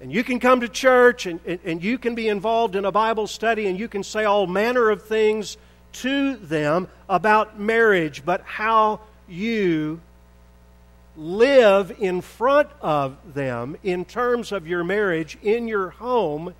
And 0.01 0.13
you 0.13 0.25
can 0.25 0.41
come 0.41 0.61
to 0.61 0.69
church 0.69 1.27
and, 1.27 1.39
and, 1.47 1.61
and, 1.65 1.83
you 1.85 1.97
can 1.97 2.17
be 2.17 2.29
involved 2.29 2.75
in 2.75 2.85
a 2.85 2.91
Bible 2.91 3.29
study 3.29 3.69
and 3.69 3.79
you 3.79 3.87
can 3.87 4.03
say 4.03 4.25
all 4.25 4.49
manner 4.49 4.91
of 4.91 5.05
things 5.05 5.57
to 5.93 6.35
them 6.37 6.89
about 7.09 7.61
marriage, 7.61 8.25
but 8.25 8.41
how 8.43 9.01
you 9.29 10.01
live 11.17 11.95
in 11.99 12.21
front 12.21 12.69
of 12.81 13.17
them 13.35 13.77
in 13.83 14.05
terms 14.05 14.53
of 14.53 14.67
your 14.67 14.83
marriage 14.83 15.37
in 15.43 15.69
your 15.69 15.91
home 15.91 16.55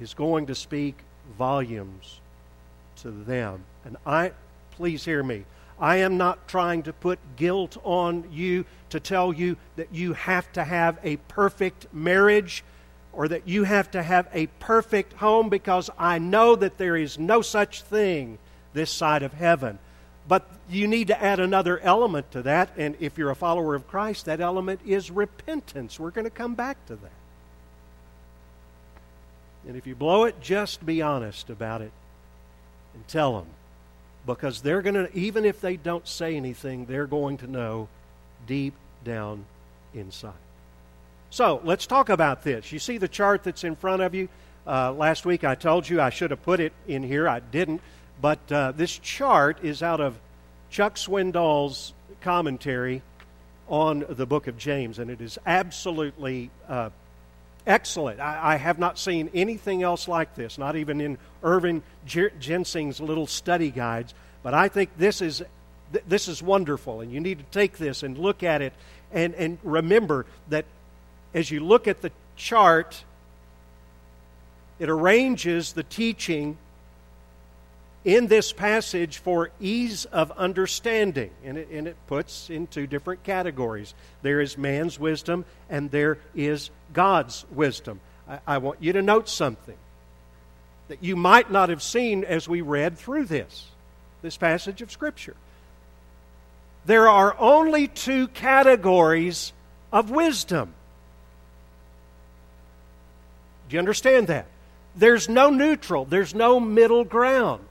is 0.00 0.14
going 0.14 0.46
to 0.46 0.54
speak 0.54 0.96
volumes 1.38 2.20
to 2.96 3.10
them. 3.10 3.64
And 3.84 3.96
I, 4.04 4.32
please 4.72 5.04
hear 5.04 5.22
me. 5.22 5.44
I 5.78 5.96
am 5.96 6.18
not 6.18 6.46
trying 6.48 6.82
to 6.84 6.92
put 6.92 7.18
guilt 7.36 7.78
on 7.84 8.24
you 8.30 8.66
to 8.90 9.00
tell 9.00 9.32
you 9.32 9.56
that 9.76 9.94
you 9.94 10.12
have 10.12 10.52
to 10.52 10.64
have 10.64 10.98
a 11.02 11.16
perfect 11.16 11.86
marriage 11.92 12.64
or 13.12 13.28
that 13.28 13.48
you 13.48 13.64
have 13.64 13.90
to 13.92 14.02
have 14.02 14.28
a 14.32 14.46
perfect 14.58 15.14
home 15.14 15.48
because 15.48 15.90
I 15.98 16.18
know 16.18 16.54
that 16.56 16.76
there 16.76 16.96
is 16.96 17.18
no 17.18 17.40
such 17.40 17.82
thing 17.82 18.38
this 18.72 18.90
side 18.90 19.22
of 19.22 19.32
heaven. 19.32 19.78
But 20.30 20.48
you 20.68 20.86
need 20.86 21.08
to 21.08 21.20
add 21.20 21.40
another 21.40 21.80
element 21.80 22.30
to 22.30 22.42
that, 22.42 22.70
and 22.76 22.94
if 23.00 23.18
you're 23.18 23.30
a 23.30 23.34
follower 23.34 23.74
of 23.74 23.88
Christ, 23.88 24.26
that 24.26 24.40
element 24.40 24.78
is 24.86 25.10
repentance. 25.10 25.98
We're 25.98 26.12
going 26.12 26.24
to 26.24 26.30
come 26.30 26.54
back 26.54 26.86
to 26.86 26.94
that. 26.94 27.10
And 29.66 29.76
if 29.76 29.88
you 29.88 29.96
blow 29.96 30.26
it, 30.26 30.40
just 30.40 30.86
be 30.86 31.02
honest 31.02 31.50
about 31.50 31.82
it 31.82 31.90
and 32.94 33.08
tell 33.08 33.38
them 33.38 33.48
because 34.24 34.62
they're 34.62 34.82
going 34.82 34.94
to, 34.94 35.12
even 35.18 35.44
if 35.44 35.60
they 35.60 35.76
don't 35.76 36.06
say 36.06 36.36
anything, 36.36 36.86
they're 36.86 37.08
going 37.08 37.38
to 37.38 37.48
know 37.48 37.88
deep 38.46 38.74
down 39.02 39.44
inside. 39.94 40.34
So 41.30 41.60
let's 41.64 41.88
talk 41.88 42.08
about 42.08 42.44
this. 42.44 42.70
You 42.70 42.78
see 42.78 42.98
the 42.98 43.08
chart 43.08 43.42
that's 43.42 43.64
in 43.64 43.74
front 43.74 44.00
of 44.00 44.14
you? 44.14 44.28
Uh, 44.64 44.92
last 44.92 45.26
week 45.26 45.42
I 45.42 45.56
told 45.56 45.88
you 45.88 46.00
I 46.00 46.10
should 46.10 46.30
have 46.30 46.44
put 46.44 46.60
it 46.60 46.72
in 46.86 47.02
here. 47.02 47.28
I 47.28 47.40
didn't. 47.40 47.80
But 48.20 48.52
uh, 48.52 48.72
this 48.72 48.98
chart 48.98 49.58
is 49.62 49.82
out 49.82 50.00
of 50.00 50.18
Chuck 50.70 50.96
Swindoll's 50.96 51.94
commentary 52.20 53.02
on 53.68 54.04
the 54.08 54.26
book 54.26 54.46
of 54.46 54.58
James, 54.58 54.98
and 54.98 55.10
it 55.10 55.20
is 55.20 55.38
absolutely 55.46 56.50
uh, 56.68 56.90
excellent. 57.66 58.20
I, 58.20 58.54
I, 58.54 58.56
have 58.56 58.78
not 58.78 58.98
seen 58.98 59.30
anything 59.32 59.82
else 59.82 60.08
like 60.08 60.34
this, 60.34 60.58
not 60.58 60.76
even 60.76 61.00
in 61.00 61.18
Irving 61.42 61.82
Jensen's 62.04 63.00
little 63.00 63.26
study 63.26 63.70
guides. 63.70 64.12
But 64.42 64.54
I 64.54 64.68
think 64.68 64.90
this 64.98 65.22
is 65.22 65.42
th- 65.92 66.04
this 66.08 66.28
is 66.28 66.42
wonderful, 66.42 67.00
and 67.00 67.12
you 67.12 67.20
need 67.20 67.38
to 67.38 67.44
take 67.44 67.78
this 67.78 68.02
and 68.02 68.18
look 68.18 68.42
at 68.42 68.60
it, 68.60 68.72
and 69.12 69.34
and 69.34 69.58
remember 69.62 70.26
that 70.48 70.64
as 71.32 71.50
you 71.50 71.60
look 71.60 71.86
at 71.86 72.02
the 72.02 72.10
chart, 72.36 73.04
it 74.78 74.88
arranges 74.88 75.74
the 75.74 75.84
teaching 75.84 76.58
in 78.04 78.26
this 78.28 78.52
passage 78.52 79.18
for 79.18 79.50
ease 79.60 80.04
of 80.06 80.30
understanding. 80.32 81.30
And 81.44 81.58
it, 81.58 81.68
and 81.70 81.86
it 81.86 81.96
puts 82.06 82.50
in 82.50 82.66
two 82.66 82.86
different 82.86 83.22
categories 83.24 83.94
there 84.22 84.40
is 84.40 84.56
man's 84.56 84.98
wisdom, 84.98 85.44
and 85.68 85.90
there 85.90 86.18
is 86.34 86.70
God's 86.92 87.44
wisdom. 87.50 88.00
I, 88.28 88.40
I 88.46 88.58
want 88.58 88.82
you 88.82 88.92
to 88.94 89.02
note 89.02 89.28
something 89.28 89.76
that 90.88 91.04
you 91.04 91.14
might 91.14 91.50
not 91.50 91.68
have 91.68 91.82
seen 91.82 92.24
as 92.24 92.48
we 92.48 92.62
read 92.62 92.98
through 92.98 93.26
this, 93.26 93.66
this 94.22 94.36
passage 94.36 94.82
of 94.82 94.90
Scripture. 94.90 95.36
There 96.86 97.08
are 97.08 97.36
only 97.38 97.86
two 97.86 98.26
categories 98.28 99.52
of 99.92 100.10
wisdom. 100.10 100.72
Do 103.68 103.74
you 103.74 103.78
understand 103.78 104.26
that? 104.28 104.46
There's 104.96 105.28
no 105.28 105.50
neutral, 105.50 106.04
there's 106.06 106.34
no 106.34 106.58
middle 106.58 107.04
ground. 107.04 107.64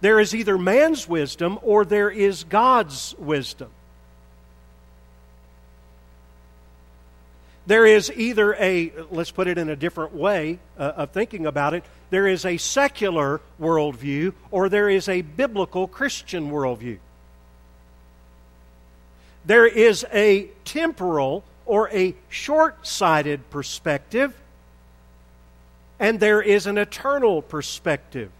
There 0.00 0.20
is 0.20 0.34
either 0.34 0.56
man's 0.56 1.08
wisdom 1.08 1.58
or 1.62 1.84
there 1.84 2.10
is 2.10 2.44
God's 2.44 3.14
wisdom. 3.18 3.70
There 7.66 7.84
is 7.84 8.10
either 8.14 8.54
a, 8.54 8.92
let's 9.10 9.30
put 9.30 9.46
it 9.46 9.58
in 9.58 9.68
a 9.68 9.76
different 9.76 10.14
way 10.14 10.58
uh, 10.78 10.92
of 10.96 11.10
thinking 11.10 11.44
about 11.44 11.74
it, 11.74 11.84
there 12.08 12.26
is 12.26 12.46
a 12.46 12.56
secular 12.56 13.42
worldview 13.60 14.32
or 14.50 14.70
there 14.70 14.88
is 14.88 15.06
a 15.08 15.20
biblical 15.20 15.86
Christian 15.86 16.50
worldview. 16.50 16.98
There 19.44 19.66
is 19.66 20.06
a 20.12 20.48
temporal 20.64 21.44
or 21.66 21.90
a 21.90 22.14
short 22.30 22.86
sighted 22.86 23.50
perspective, 23.50 24.34
and 25.98 26.18
there 26.20 26.40
is 26.40 26.66
an 26.66 26.78
eternal 26.78 27.42
perspective. 27.42 28.30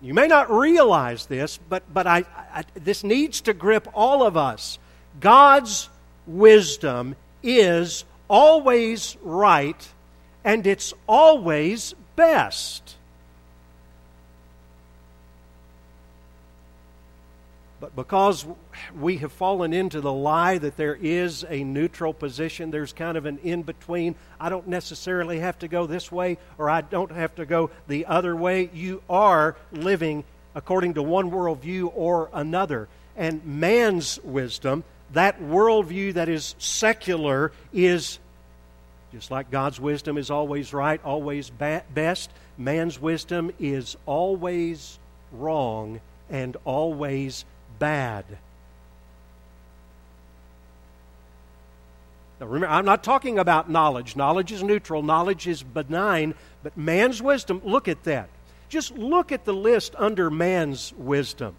You 0.00 0.14
may 0.14 0.28
not 0.28 0.50
realize 0.50 1.26
this, 1.26 1.58
but, 1.68 1.82
but 1.92 2.06
I, 2.06 2.24
I, 2.52 2.64
this 2.74 3.02
needs 3.02 3.40
to 3.42 3.52
grip 3.52 3.88
all 3.94 4.24
of 4.24 4.36
us. 4.36 4.78
God's 5.18 5.88
wisdom 6.26 7.16
is 7.42 8.04
always 8.28 9.16
right, 9.22 9.88
and 10.44 10.66
it's 10.66 10.94
always 11.08 11.94
best. 12.14 12.97
But 17.80 17.94
because 17.94 18.44
we 18.98 19.18
have 19.18 19.30
fallen 19.30 19.72
into 19.72 20.00
the 20.00 20.12
lie 20.12 20.58
that 20.58 20.76
there 20.76 20.98
is 21.00 21.44
a 21.48 21.62
neutral 21.62 22.12
position, 22.12 22.70
there's 22.70 22.92
kind 22.92 23.16
of 23.16 23.24
an 23.24 23.38
in 23.44 23.62
between. 23.62 24.16
I 24.40 24.48
don't 24.48 24.66
necessarily 24.66 25.38
have 25.38 25.58
to 25.60 25.68
go 25.68 25.86
this 25.86 26.10
way 26.10 26.38
or 26.58 26.68
I 26.68 26.80
don't 26.80 27.12
have 27.12 27.36
to 27.36 27.46
go 27.46 27.70
the 27.86 28.06
other 28.06 28.34
way. 28.34 28.68
You 28.72 29.02
are 29.08 29.56
living 29.70 30.24
according 30.56 30.94
to 30.94 31.02
one 31.02 31.30
worldview 31.30 31.92
or 31.94 32.30
another. 32.32 32.88
And 33.16 33.44
man's 33.44 34.18
wisdom, 34.24 34.82
that 35.12 35.40
worldview 35.40 36.14
that 36.14 36.28
is 36.28 36.56
secular, 36.58 37.52
is 37.72 38.18
just 39.12 39.30
like 39.30 39.50
God's 39.50 39.80
wisdom 39.80 40.18
is 40.18 40.30
always 40.30 40.72
right, 40.72 41.00
always 41.04 41.48
ba- 41.50 41.84
best, 41.94 42.30
man's 42.56 43.00
wisdom 43.00 43.52
is 43.58 43.96
always 44.04 44.98
wrong 45.32 46.00
and 46.28 46.56
always 46.64 47.44
bad. 47.78 48.24
Now, 52.40 52.46
remember, 52.46 52.72
I'm 52.72 52.84
not 52.84 53.02
talking 53.02 53.38
about 53.38 53.70
knowledge. 53.70 54.14
Knowledge 54.14 54.52
is 54.52 54.62
neutral, 54.62 55.02
knowledge 55.02 55.46
is 55.46 55.62
benign, 55.62 56.34
but 56.62 56.76
man's 56.76 57.20
wisdom, 57.20 57.60
look 57.64 57.88
at 57.88 58.04
that. 58.04 58.28
Just 58.68 58.96
look 58.96 59.32
at 59.32 59.44
the 59.44 59.54
list 59.54 59.94
under 59.96 60.30
man's 60.30 60.92
wisdom. 60.96 61.56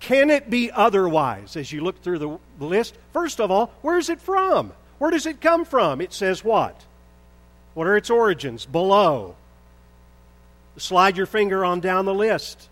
Can 0.00 0.30
it 0.30 0.50
be 0.50 0.70
otherwise 0.70 1.56
as 1.56 1.72
you 1.72 1.82
look 1.82 2.02
through 2.02 2.18
the 2.58 2.64
list? 2.64 2.94
First 3.12 3.40
of 3.40 3.50
all, 3.50 3.72
where 3.80 3.98
is 3.98 4.10
it 4.10 4.20
from? 4.20 4.72
Where 4.98 5.10
does 5.10 5.26
it 5.26 5.40
come 5.40 5.64
from? 5.64 6.00
It 6.00 6.12
says 6.12 6.44
what? 6.44 6.78
What 7.72 7.86
are 7.86 7.96
its 7.96 8.10
origins? 8.10 8.66
Below. 8.66 9.34
Slide 10.76 11.16
your 11.16 11.26
finger 11.26 11.64
on 11.64 11.80
down 11.80 12.04
the 12.04 12.14
list. 12.14 12.68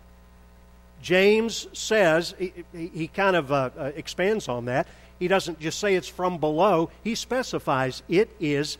James 1.03 1.67
says, 1.73 2.33
he, 2.39 2.53
he 2.73 3.07
kind 3.07 3.35
of 3.35 3.51
uh, 3.51 3.69
uh, 3.77 3.91
expands 3.93 4.47
on 4.47 4.65
that. 4.65 4.87
He 5.19 5.27
doesn't 5.27 5.59
just 5.59 5.77
say 5.77 5.95
it's 5.95 6.07
from 6.07 6.37
below, 6.37 6.89
he 7.03 7.13
specifies 7.13 8.01
it 8.07 8.29
is 8.39 8.77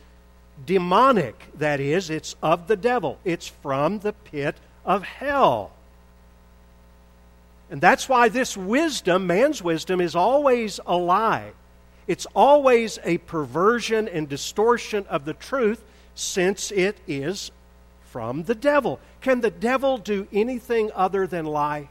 demonic. 0.64 1.36
That 1.58 1.80
is, 1.80 2.08
it's 2.08 2.34
of 2.42 2.66
the 2.66 2.76
devil, 2.76 3.18
it's 3.24 3.46
from 3.46 3.98
the 3.98 4.14
pit 4.14 4.56
of 4.86 5.02
hell. 5.02 5.72
And 7.70 7.80
that's 7.80 8.08
why 8.08 8.30
this 8.30 8.56
wisdom, 8.56 9.26
man's 9.26 9.62
wisdom, 9.62 10.00
is 10.00 10.16
always 10.16 10.80
a 10.86 10.96
lie. 10.96 11.52
It's 12.06 12.26
always 12.34 12.98
a 13.04 13.18
perversion 13.18 14.08
and 14.08 14.28
distortion 14.28 15.04
of 15.10 15.26
the 15.26 15.34
truth 15.34 15.84
since 16.14 16.70
it 16.70 16.96
is 17.06 17.50
from 18.04 18.44
the 18.44 18.54
devil. 18.54 18.98
Can 19.20 19.42
the 19.42 19.50
devil 19.50 19.98
do 19.98 20.26
anything 20.32 20.90
other 20.94 21.26
than 21.26 21.44
lie? 21.44 21.88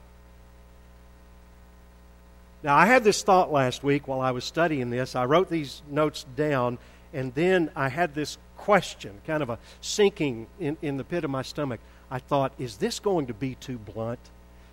Now, 2.63 2.77
I 2.77 2.85
had 2.85 3.03
this 3.03 3.21
thought 3.23 3.51
last 3.51 3.83
week 3.83 4.07
while 4.07 4.21
I 4.21 4.31
was 4.31 4.45
studying 4.45 4.89
this. 4.89 5.15
I 5.15 5.25
wrote 5.25 5.49
these 5.49 5.81
notes 5.89 6.25
down, 6.37 6.77
and 7.13 7.33
then 7.35 7.69
I 7.75 7.89
had 7.89 8.15
this 8.15 8.37
question, 8.55 9.11
kind 9.27 9.43
of 9.43 9.49
a 9.49 9.59
sinking 9.81 10.47
in, 10.61 10.77
in 10.81 10.95
the 10.95 11.03
pit 11.03 11.25
of 11.25 11.29
my 11.29 11.41
stomach. 11.41 11.81
I 12.09 12.19
thought, 12.19 12.53
is 12.57 12.77
this 12.77 13.01
going 13.01 13.27
to 13.27 13.33
be 13.33 13.55
too 13.55 13.77
blunt? 13.77 14.19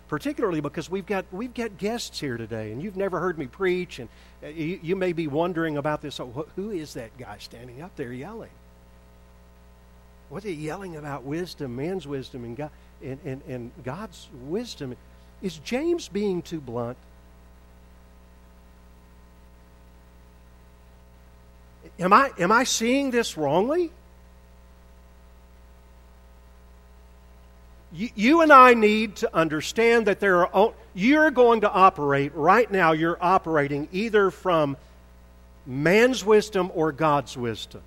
Particularly 0.07 0.61
because 0.61 0.89
we've 0.89 1.05
got 1.05 1.25
we've 1.31 1.53
got 1.53 1.77
guests 1.77 2.19
here 2.19 2.37
today, 2.37 2.71
and 2.71 2.81
you've 2.81 2.97
never 2.97 3.19
heard 3.19 3.37
me 3.37 3.47
preach, 3.47 3.99
and 3.99 4.09
uh, 4.43 4.47
you, 4.47 4.79
you 4.81 4.95
may 4.95 5.13
be 5.13 5.27
wondering 5.27 5.77
about 5.77 6.01
this. 6.01 6.19
Oh, 6.19 6.47
who 6.55 6.71
is 6.71 6.93
that 6.93 7.17
guy 7.17 7.37
standing 7.39 7.81
up 7.81 7.95
there 7.95 8.11
yelling? 8.11 8.49
What's 10.29 10.45
he 10.45 10.53
yelling 10.53 10.95
about? 10.95 11.23
Wisdom, 11.23 11.75
man's 11.75 12.07
wisdom, 12.07 12.43
and 12.45 12.55
God 12.55 12.71
and, 13.01 13.19
and, 13.25 13.41
and 13.47 13.71
God's 13.83 14.29
wisdom. 14.47 14.95
Is 15.41 15.57
James 15.57 16.07
being 16.07 16.41
too 16.41 16.61
blunt? 16.61 16.97
Am 21.99 22.13
I, 22.13 22.31
am 22.39 22.51
I 22.51 22.63
seeing 22.63 23.11
this 23.11 23.37
wrongly? 23.37 23.91
You, 27.93 28.41
and 28.41 28.53
I 28.53 28.73
need 28.73 29.17
to 29.17 29.35
understand 29.35 30.07
that 30.07 30.21
there 30.21 30.47
are, 30.55 30.73
you're 30.93 31.29
going 31.29 31.61
to 31.61 31.69
operate, 31.69 32.33
right 32.33 32.71
now, 32.71 32.93
you're 32.93 33.17
operating 33.19 33.89
either 33.91 34.31
from 34.31 34.77
man's 35.65 36.23
wisdom 36.23 36.71
or 36.73 36.93
God's 36.93 37.35
wisdom. 37.35 37.81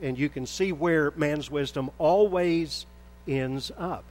And 0.00 0.16
you 0.16 0.28
can 0.28 0.46
see 0.46 0.70
where 0.70 1.10
man's 1.16 1.50
wisdom 1.50 1.90
always 1.98 2.86
ends 3.26 3.72
up. 3.76 4.04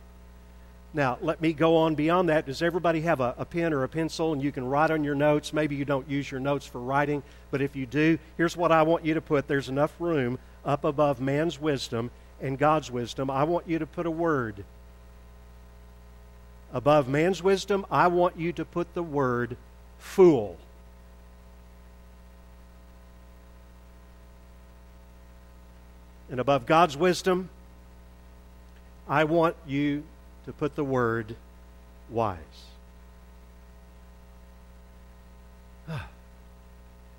Now, 0.95 1.17
let 1.21 1.41
me 1.41 1.53
go 1.53 1.77
on 1.77 1.95
beyond 1.95 2.29
that. 2.29 2.45
Does 2.45 2.62
everybody 2.62 3.01
have 3.01 3.19
a, 3.19 3.33
a, 3.39 3.45
pen 3.45 3.73
or 3.73 3.83
a 3.83 3.89
pencil 3.89 4.31
and 4.31 4.43
you 4.43 4.51
can 4.51 4.63
write 4.67 4.91
on 4.91 5.03
your 5.03 5.15
notes? 5.15 5.51
Maybe 5.51 5.75
you 5.75 5.85
don't 5.85 6.07
use 6.07 6.29
your 6.29 6.39
notes 6.39 6.67
for 6.67 6.79
writing, 6.79 7.23
but 7.50 7.62
if 7.62 7.75
you 7.75 7.88
do, 7.88 8.19
here's 8.38 8.55
what 8.55 8.71
I 8.71 8.83
want 8.83 9.03
you 9.03 9.15
to 9.15 9.21
put. 9.21 9.47
There's 9.47 9.69
enough 9.69 9.93
room 10.00 10.38
up 10.63 10.83
above 10.83 11.19
man's 11.19 11.59
wisdom 11.59 12.12
and 12.39 12.59
God's 12.59 12.91
wisdom. 12.91 13.31
I 13.31 13.43
want 13.43 13.67
you 13.67 13.79
to 13.79 13.88
put 13.88 14.05
a 14.05 14.12
word. 14.12 14.63
Above 16.71 17.07
man's 17.07 17.41
wisdom, 17.41 17.85
I 17.89 18.07
want 18.07 18.38
you 18.38 18.53
to 18.53 18.65
put 18.65 18.93
the 18.93 19.03
word 19.03 19.57
fool. 19.97 20.57
And 26.29 26.39
above 26.39 26.67
God's 26.67 26.95
wisdom, 26.95 27.50
I 29.07 29.23
want 29.23 29.55
you 29.67 30.03
to 30.45 30.53
put 30.53 30.75
the 30.75 30.83
word 30.83 31.35
wise. 32.09 32.38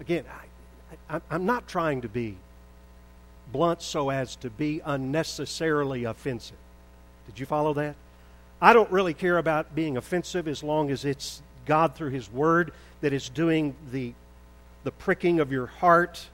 Again, 0.01 0.25
I, 1.09 1.21
am 1.31 1.47
not 1.47 1.67
trying 1.67 2.01
to 2.03 2.09
be 2.09 2.37
blunt 3.53 3.83
so 3.83 4.11
as 4.11 4.37
to 4.37 4.51
be 4.51 4.81
unnecessarily 4.85 6.05
offensive. 6.05 6.57
Did 7.27 7.39
you 7.39 7.47
follow 7.47 7.75
that? 7.75 7.95
I 8.61 8.73
don't 8.73 8.91
really 8.91 9.15
care 9.15 9.39
about 9.39 9.75
being 9.75 9.97
offensive 9.97 10.49
as 10.49 10.63
long 10.63 10.91
as 10.91 11.05
it's 11.05 11.43
God 11.67 11.95
through 11.95 12.11
His 12.11 12.31
Word 12.31 12.73
that 13.01 13.13
is 13.13 13.29
doing 13.29 13.75
the, 13.91 14.13
the 14.85 14.91
pricking 14.91 15.41
of 15.41 15.53
your 15.53 15.67
heart, 15.67 16.27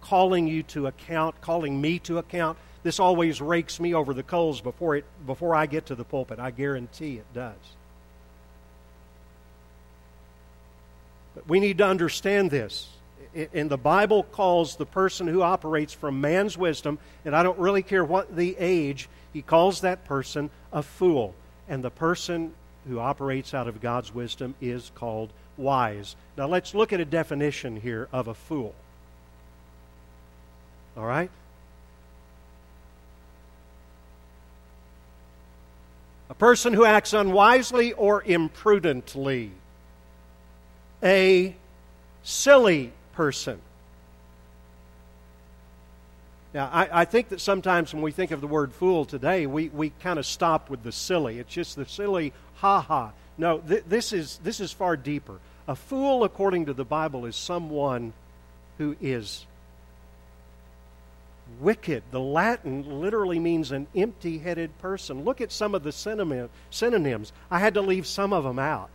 calling 0.00 0.46
you 0.46 0.62
to 0.64 0.86
account, 0.86 1.40
calling 1.40 1.80
me 1.80 1.98
to 2.00 2.18
account 2.18 2.56
this 2.82 2.98
always 2.98 3.40
rakes 3.40 3.78
me 3.78 3.94
over 3.94 4.14
the 4.14 4.22
coals 4.22 4.60
before, 4.60 4.96
it, 4.96 5.04
before 5.26 5.54
I 5.54 5.66
get 5.66 5.86
to 5.86 5.94
the 5.94 6.04
pulpit. 6.04 6.38
I 6.38 6.50
guarantee 6.50 7.16
it 7.16 7.26
does. 7.34 7.56
But 11.34 11.48
we 11.48 11.60
need 11.60 11.78
to 11.78 11.86
understand 11.86 12.50
this. 12.50 12.88
And 13.54 13.70
the 13.70 13.78
Bible 13.78 14.24
calls 14.24 14.76
the 14.76 14.86
person 14.86 15.28
who 15.28 15.42
operates 15.42 15.92
from 15.92 16.20
man's 16.20 16.58
wisdom, 16.58 16.98
and 17.24 17.36
I 17.36 17.42
don't 17.42 17.58
really 17.58 17.82
care 17.82 18.04
what 18.04 18.34
the 18.34 18.56
age, 18.58 19.08
he 19.32 19.42
calls 19.42 19.82
that 19.82 20.04
person 20.04 20.50
a 20.72 20.82
fool. 20.82 21.34
And 21.68 21.84
the 21.84 21.90
person 21.90 22.52
who 22.88 22.98
operates 22.98 23.54
out 23.54 23.68
of 23.68 23.80
God's 23.80 24.12
wisdom 24.12 24.54
is 24.60 24.90
called 24.94 25.30
wise. 25.56 26.16
Now 26.36 26.48
let's 26.48 26.74
look 26.74 26.92
at 26.92 27.00
a 27.00 27.04
definition 27.04 27.76
here 27.76 28.08
of 28.12 28.26
a 28.26 28.34
fool. 28.34 28.74
All 30.96 31.06
right? 31.06 31.30
Person 36.40 36.72
who 36.72 36.86
acts 36.86 37.12
unwisely 37.12 37.92
or 37.92 38.22
imprudently, 38.24 39.52
a 41.02 41.54
silly 42.22 42.90
person. 43.12 43.60
Now, 46.54 46.70
I, 46.72 47.02
I, 47.02 47.04
think 47.04 47.28
that 47.28 47.42
sometimes 47.42 47.92
when 47.92 48.02
we 48.02 48.10
think 48.10 48.30
of 48.30 48.40
the 48.40 48.46
word 48.46 48.72
fool 48.72 49.04
today, 49.04 49.46
we, 49.46 49.68
we 49.68 49.90
kind 50.00 50.18
of 50.18 50.24
stop 50.24 50.70
with 50.70 50.82
the 50.82 50.90
silly. 50.92 51.38
It's 51.38 51.52
just 51.52 51.76
the 51.76 51.84
silly 51.84 52.32
ha 52.56 52.80
ha. 52.80 53.12
No, 53.36 53.58
th- 53.58 53.84
this, 53.86 54.12
is, 54.14 54.40
this 54.42 54.60
is 54.60 54.72
far 54.72 54.96
deeper. 54.96 55.38
A 55.68 55.76
fool, 55.76 56.24
according 56.24 56.66
to 56.66 56.72
the 56.72 56.86
Bible, 56.86 57.26
is 57.26 57.36
someone 57.36 58.14
who 58.78 58.96
is 59.00 59.44
wicked. 61.58 62.02
The 62.10 62.20
Latin 62.20 63.00
literally 63.00 63.38
means 63.38 63.72
an 63.72 63.86
empty 63.94 64.38
headed 64.38 64.76
person. 64.78 65.24
Look 65.24 65.40
at 65.40 65.50
some 65.52 65.74
of 65.74 65.82
the 65.82 65.92
synonyms. 65.92 67.32
I 67.50 67.58
had 67.58 67.74
to 67.74 67.80
leave 67.80 68.06
some 68.06 68.32
of 68.32 68.44
them 68.44 68.58
out. 68.58 68.90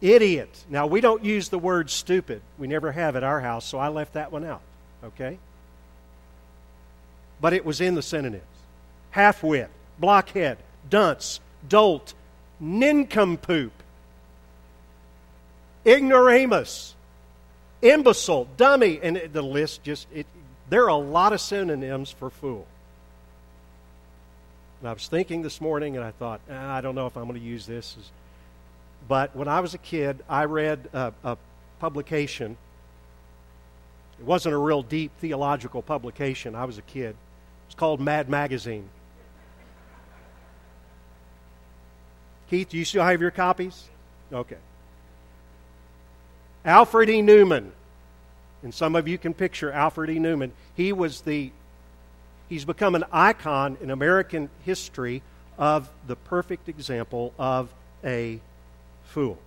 Idiot. 0.00 0.64
Now, 0.68 0.86
we 0.86 1.00
don't 1.00 1.24
use 1.24 1.48
the 1.48 1.58
word 1.58 1.88
stupid. 1.88 2.42
We 2.58 2.66
never 2.66 2.92
have 2.92 3.16
at 3.16 3.24
our 3.24 3.40
house, 3.40 3.64
so 3.64 3.78
I 3.78 3.88
left 3.88 4.14
that 4.14 4.32
one 4.32 4.44
out. 4.44 4.60
Okay? 5.02 5.38
But 7.40 7.52
it 7.52 7.64
was 7.64 7.80
in 7.80 7.94
the 7.94 8.02
synonyms 8.02 8.42
half 9.10 9.42
wit, 9.42 9.70
blockhead, 9.98 10.58
dunce, 10.90 11.38
dolt, 11.68 12.14
nincompoop, 12.58 13.72
ignoramus, 15.86 16.93
imbecile, 17.84 18.48
dummy, 18.56 18.98
and 19.02 19.20
the 19.32 19.42
list 19.42 19.84
just, 19.84 20.08
it, 20.12 20.26
there 20.68 20.84
are 20.84 20.88
a 20.88 20.96
lot 20.96 21.32
of 21.32 21.40
synonyms 21.40 22.10
for 22.10 22.30
fool. 22.30 22.66
And 24.80 24.88
I 24.88 24.92
was 24.92 25.06
thinking 25.06 25.42
this 25.42 25.60
morning, 25.60 25.96
and 25.96 26.04
I 26.04 26.10
thought, 26.10 26.40
eh, 26.48 26.56
I 26.56 26.80
don't 26.80 26.94
know 26.94 27.06
if 27.06 27.16
I'm 27.16 27.28
going 27.28 27.38
to 27.38 27.46
use 27.46 27.66
this. 27.66 27.96
But 29.06 29.36
when 29.36 29.48
I 29.48 29.60
was 29.60 29.74
a 29.74 29.78
kid, 29.78 30.18
I 30.28 30.46
read 30.46 30.88
a, 30.92 31.12
a 31.22 31.36
publication. 31.78 32.56
It 34.18 34.24
wasn't 34.24 34.54
a 34.54 34.58
real 34.58 34.82
deep 34.82 35.12
theological 35.18 35.82
publication. 35.82 36.54
I 36.54 36.64
was 36.64 36.78
a 36.78 36.82
kid. 36.82 37.16
It's 37.66 37.74
called 37.74 38.00
Mad 38.00 38.28
Magazine. 38.28 38.88
Keith, 42.48 42.68
do 42.68 42.78
you 42.78 42.84
still 42.84 43.04
have 43.04 43.20
your 43.20 43.30
copies? 43.30 43.88
Okay. 44.32 44.56
Alfred 46.64 47.10
E. 47.10 47.20
Neuman, 47.20 47.70
and 48.62 48.72
some 48.72 48.96
of 48.96 49.06
you 49.06 49.18
can 49.18 49.34
picture 49.34 49.70
Alfred 49.70 50.10
E. 50.10 50.18
Neuman, 50.18 50.50
He 50.74 50.92
was 50.92 51.20
the, 51.20 51.52
he's 52.48 52.64
become 52.64 52.94
an 52.94 53.04
icon 53.12 53.76
in 53.82 53.90
American 53.90 54.48
history 54.64 55.22
of 55.58 55.90
the 56.06 56.16
perfect 56.16 56.68
example 56.68 57.34
of 57.38 57.72
a 58.02 58.40
fool. 59.04 59.38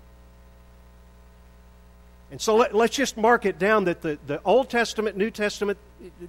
And 2.30 2.42
so 2.42 2.58
let, 2.58 2.76
us 2.76 2.90
just 2.90 3.16
mark 3.16 3.46
it 3.46 3.58
down 3.58 3.86
that 3.86 4.02
the, 4.02 4.20
the 4.28 4.42
Old 4.44 4.70
Testament, 4.70 5.16
New 5.16 5.32
Testament, 5.32 5.78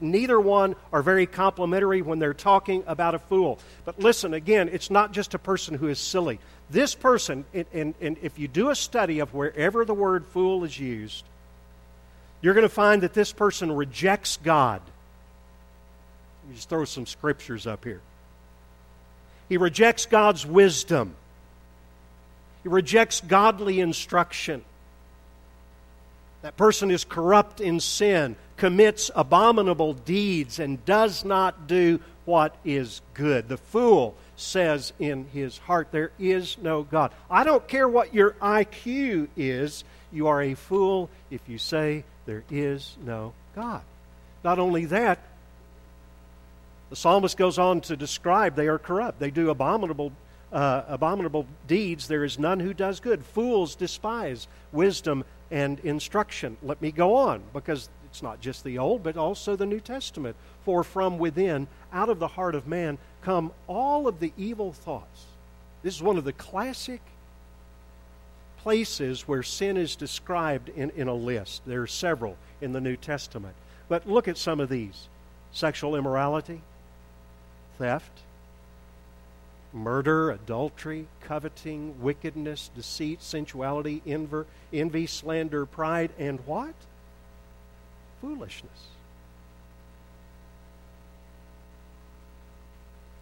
neither 0.01 0.39
one 0.39 0.77
are 0.93 1.03
very 1.03 1.27
complimentary 1.27 2.03
when 2.03 2.21
they're 2.21 2.35
talking 2.35 2.85
about 2.87 3.17
a 3.17 3.19
fool. 3.19 3.59
But 3.85 3.99
listen, 3.99 4.33
again, 4.33 4.69
it's 4.69 4.91
not 4.91 5.13
just 5.13 5.35
a 5.35 5.41
person 5.41 5.75
who 5.75 5.89
is 5.89 5.99
silly. 5.99 6.39
This 6.71 6.95
person, 6.95 7.45
and, 7.55 7.67
and, 7.73 7.95
and 8.01 8.17
if 8.23 8.39
you 8.39 8.47
do 8.47 8.71
a 8.71 8.75
study 8.75 9.21
of 9.21 9.33
wherever 9.33 9.85
the 9.85 9.95
word 9.95 10.27
fool 10.27 10.65
is 10.65 10.79
used, 10.79 11.25
you're 12.43 12.55
going 12.55 12.63
to 12.63 12.69
find 12.69 13.03
that 13.03 13.15
this 13.15 13.33
person 13.33 13.73
rejects 13.73 14.39
God. 14.43 14.83
Let 16.43 16.51
me 16.51 16.57
just 16.57 16.69
throw 16.69 16.85
some 16.85 17.07
scriptures 17.07 17.67
up 17.67 17.85
here. 17.85 18.01
He 19.49 19.57
rejects 19.57 20.07
God's 20.07 20.45
wisdom. 20.45 21.15
He 22.63 22.69
rejects 22.69 23.23
godly 23.23 23.81
instruction. 23.81 24.63
That 26.43 26.57
person 26.57 26.91
is 26.91 27.05
corrupt 27.05 27.61
in 27.61 27.81
sin, 27.81 28.37
commits 28.57 29.11
abominable 29.15 29.95
deeds, 29.95 30.59
and 30.59 30.85
does 30.85 31.25
not 31.25 31.67
do 31.67 32.01
what 32.27 32.55
is 32.65 33.01
good. 33.15 33.49
The 33.49 33.57
fool 33.57 34.15
says 34.39 34.93
in 34.99 35.27
his 35.33 35.59
heart, 35.59 35.89
There 35.91 36.13
is 36.19 36.57
no 36.59 36.83
God. 36.83 37.13
I 37.31 37.45
don't 37.45 37.67
care 37.67 37.89
what 37.89 38.15
your 38.15 38.33
IQ 38.43 39.29
is, 39.37 39.85
you 40.13 40.29
are 40.29 40.43
a 40.43 40.55
fool 40.55 41.11
if 41.31 41.41
you 41.49 41.59
say 41.59 42.05
there 42.27 42.45
is 42.51 42.97
no 43.05 43.33
God. 43.55 43.83
Not 44.45 44.59
only 44.59 44.87
that, 44.87 45.19
the 46.91 46.97
psalmist 46.97 47.37
goes 47.37 47.59
on 47.59 47.83
to 47.83 47.97
describe 47.97 48.55
they 48.55 48.69
are 48.69 48.79
corrupt. 48.79 49.19
They 49.19 49.31
do 49.31 49.51
abominable, 49.51 50.13
uh, 50.53 50.83
abominable 50.89 51.47
deeds. 51.67 52.09
There 52.09 52.25
is 52.25 52.39
none 52.39 52.61
who 52.61 52.73
does 52.73 53.01
good. 53.01 53.25
Fools 53.25 53.75
despise 53.75 54.49
wisdom 54.73 55.25
and 55.51 55.79
instruction. 55.81 56.57
Let 56.63 56.81
me 56.81 56.93
go 56.93 57.17
on 57.17 57.43
because 57.53 57.91
it's 58.07 58.23
not 58.23 58.41
just 58.41 58.65
the 58.65 58.79
Old, 58.79 59.03
but 59.03 59.17
also 59.19 59.55
the 59.55 59.67
New 59.67 59.81
Testament. 59.81 60.37
For 60.65 60.83
from 60.83 61.19
within, 61.19 61.67
out 61.93 62.09
of 62.09 62.19
the 62.19 62.29
heart 62.29 62.55
of 62.55 62.67
man, 62.67 62.99
come 63.23 63.53
all 63.67 64.09
of 64.09 64.21
the 64.21 64.33
evil 64.37 64.73
thoughts. 64.73 65.25
This 65.83 65.95
is 65.95 66.03
one 66.03 66.17
of 66.17 66.25
the 66.25 66.33
classic 66.33 67.01
places 68.59 69.27
where 69.27 69.43
sin 69.43 69.77
is 69.77 69.97
described 69.97 70.69
in, 70.71 70.91
in 70.91 71.09
a 71.09 71.15
list. 71.15 71.63
There 71.67 71.83
are 71.83 71.87
several 71.87 72.37
in 72.61 72.73
the 72.73 72.81
New 72.81 72.97
Testament. 72.97 73.55
But 73.89 74.09
look 74.09 74.29
at 74.29 74.37
some 74.37 74.61
of 74.61 74.69
these 74.69 75.09
sexual 75.53 75.97
immorality, 75.97 76.61
theft, 77.79 78.21
murder, 79.73 80.31
adultery, 80.31 81.07
coveting, 81.21 82.03
wickedness, 82.03 82.71
deceit, 82.75 83.23
sensuality, 83.23 84.03
envy, 84.07 84.45
envy, 84.73 85.07
slander, 85.07 85.65
pride, 85.67 86.11
and 86.19 86.41
what? 86.47 86.75
Foolishness. 88.21 88.98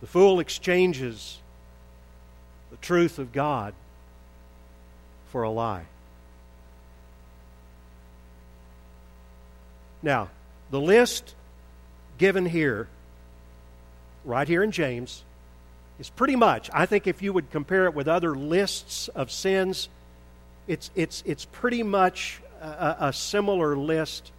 The 0.07 0.13
fool 0.13 0.39
exchanges 0.39 1.41
the 2.71 2.77
truth 2.77 3.19
of 3.19 3.33
God 3.33 3.75
for 5.33 5.43
a 5.43 5.51
lie. 5.51 5.87
Now, 10.05 10.29
the 10.71 10.81
list 10.81 11.35
given 12.19 12.47
here, 12.47 12.87
right 14.25 14.47
here 14.47 14.63
in 14.63 14.71
James, 14.71 15.25
is 15.99 16.09
pretty 16.09 16.37
much, 16.37 16.71
I 16.73 16.87
think 16.87 17.09
if 17.09 17.21
you 17.21 17.33
would 17.33 17.51
compare 17.51 17.87
it 17.87 17.95
with 17.95 18.07
other 18.07 18.37
lists 18.37 19.09
of 19.09 19.33
sins, 19.33 19.89
it's, 20.69 20.89
it's, 20.95 21.25
it's 21.27 21.47
pretty 21.47 21.83
much 21.83 22.41
a, 22.63 22.97
a 23.01 23.13
similar 23.13 23.77
list 23.77 24.31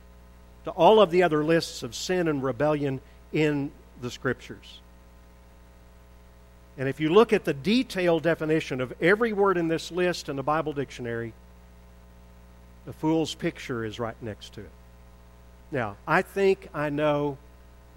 to 0.64 0.72
all 0.72 1.02
of 1.02 1.12
the 1.12 1.24
other 1.24 1.44
lists 1.44 1.84
of 1.84 1.94
sin 1.94 2.30
and 2.30 2.42
rebellion 2.42 3.02
in 3.34 3.70
the 4.02 4.10
Scriptures. 4.10 4.80
And 6.78 6.88
if 6.88 7.00
you 7.00 7.10
look 7.10 7.34
at 7.34 7.44
the 7.44 7.54
detailed 7.54 8.24
definition 8.24 8.82
of 8.82 8.94
every 9.02 9.34
word 9.34 9.58
in 9.58 9.68
this 9.68 9.92
list 9.92 10.30
in 10.30 10.36
the 10.36 10.44
Bible 10.44 10.74
dictionary, 10.74 11.34
the 12.86 12.94
fool's 12.94 13.34
picture 13.34 13.84
is 13.84 14.00
right 14.00 14.16
next 14.22 14.54
to 14.54 14.62
it. 14.62 14.70
Now, 15.72 15.98
I 16.08 16.22
think 16.22 16.70
I 16.74 16.90
know 16.90 17.38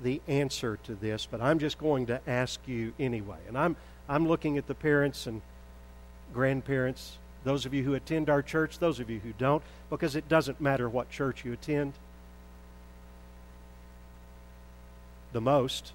the 0.03 0.21
answer 0.27 0.79
to 0.85 0.95
this, 0.95 1.27
but 1.31 1.41
I'm 1.41 1.59
just 1.59 1.79
going 1.79 2.07
to 2.07 2.21
ask 2.27 2.59
you 2.67 2.93
anyway. 2.99 3.37
And 3.47 3.57
I'm, 3.57 3.77
I'm 4.09 4.27
looking 4.27 4.57
at 4.57 4.67
the 4.67 4.75
parents 4.75 5.27
and 5.27 5.43
grandparents, 6.33 7.19
those 7.45 7.67
of 7.67 7.75
you 7.75 7.83
who 7.85 7.95
attend 7.95 8.31
our 8.31 8.43
church, 8.43 8.79
those 8.79 8.99
of 8.99 9.11
you 9.11 9.21
who 9.21 9.33
don't, 9.39 9.63
because 9.91 10.17
it 10.17 10.29
doesn't 10.29 10.61
matter 10.61 10.89
what 10.89 11.11
church 11.11 11.45
you 11.45 11.53
attend. 11.53 11.93
The 15.33 15.41
most 15.41 15.93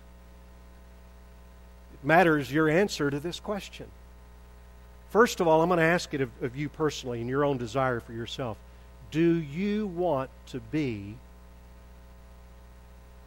matters 2.06 2.52
your 2.52 2.70
answer 2.70 3.10
to 3.10 3.20
this 3.20 3.40
question. 3.40 3.88
First 5.10 5.40
of 5.40 5.48
all, 5.48 5.62
I'm 5.62 5.70
going 5.70 5.80
to 5.80 5.86
ask 5.86 6.14
it 6.14 6.22
of, 6.22 6.30
of 6.42 6.56
you 6.56 6.70
personally 6.70 7.22
and 7.22 7.30
your 7.30 7.46
own 7.46 7.58
desire 7.58 8.00
for 8.00 8.14
yourself. 8.14 8.58
Do 9.12 9.36
you 9.36 9.88
want 9.88 10.30
to 10.48 10.60
be 10.60 11.16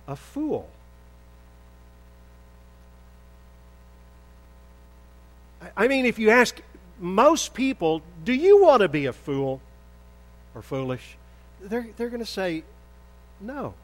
a 0.07 0.17
fool? 0.17 0.69
I 5.77 5.89
mean, 5.89 6.07
if 6.07 6.19
you 6.19 6.31
ask 6.31 6.61
most 7.01 7.55
people, 7.55 8.03
do 8.25 8.33
you 8.33 8.63
want 8.63 8.83
to 8.83 8.89
be 8.89 9.07
a 9.07 9.13
fool 9.13 9.61
or 10.55 10.63
foolish? 10.63 11.17
They're, 11.61 11.89
they're 11.97 12.11
going 12.11 12.21
to 12.21 12.27
say, 12.27 12.65
no. 13.41 13.75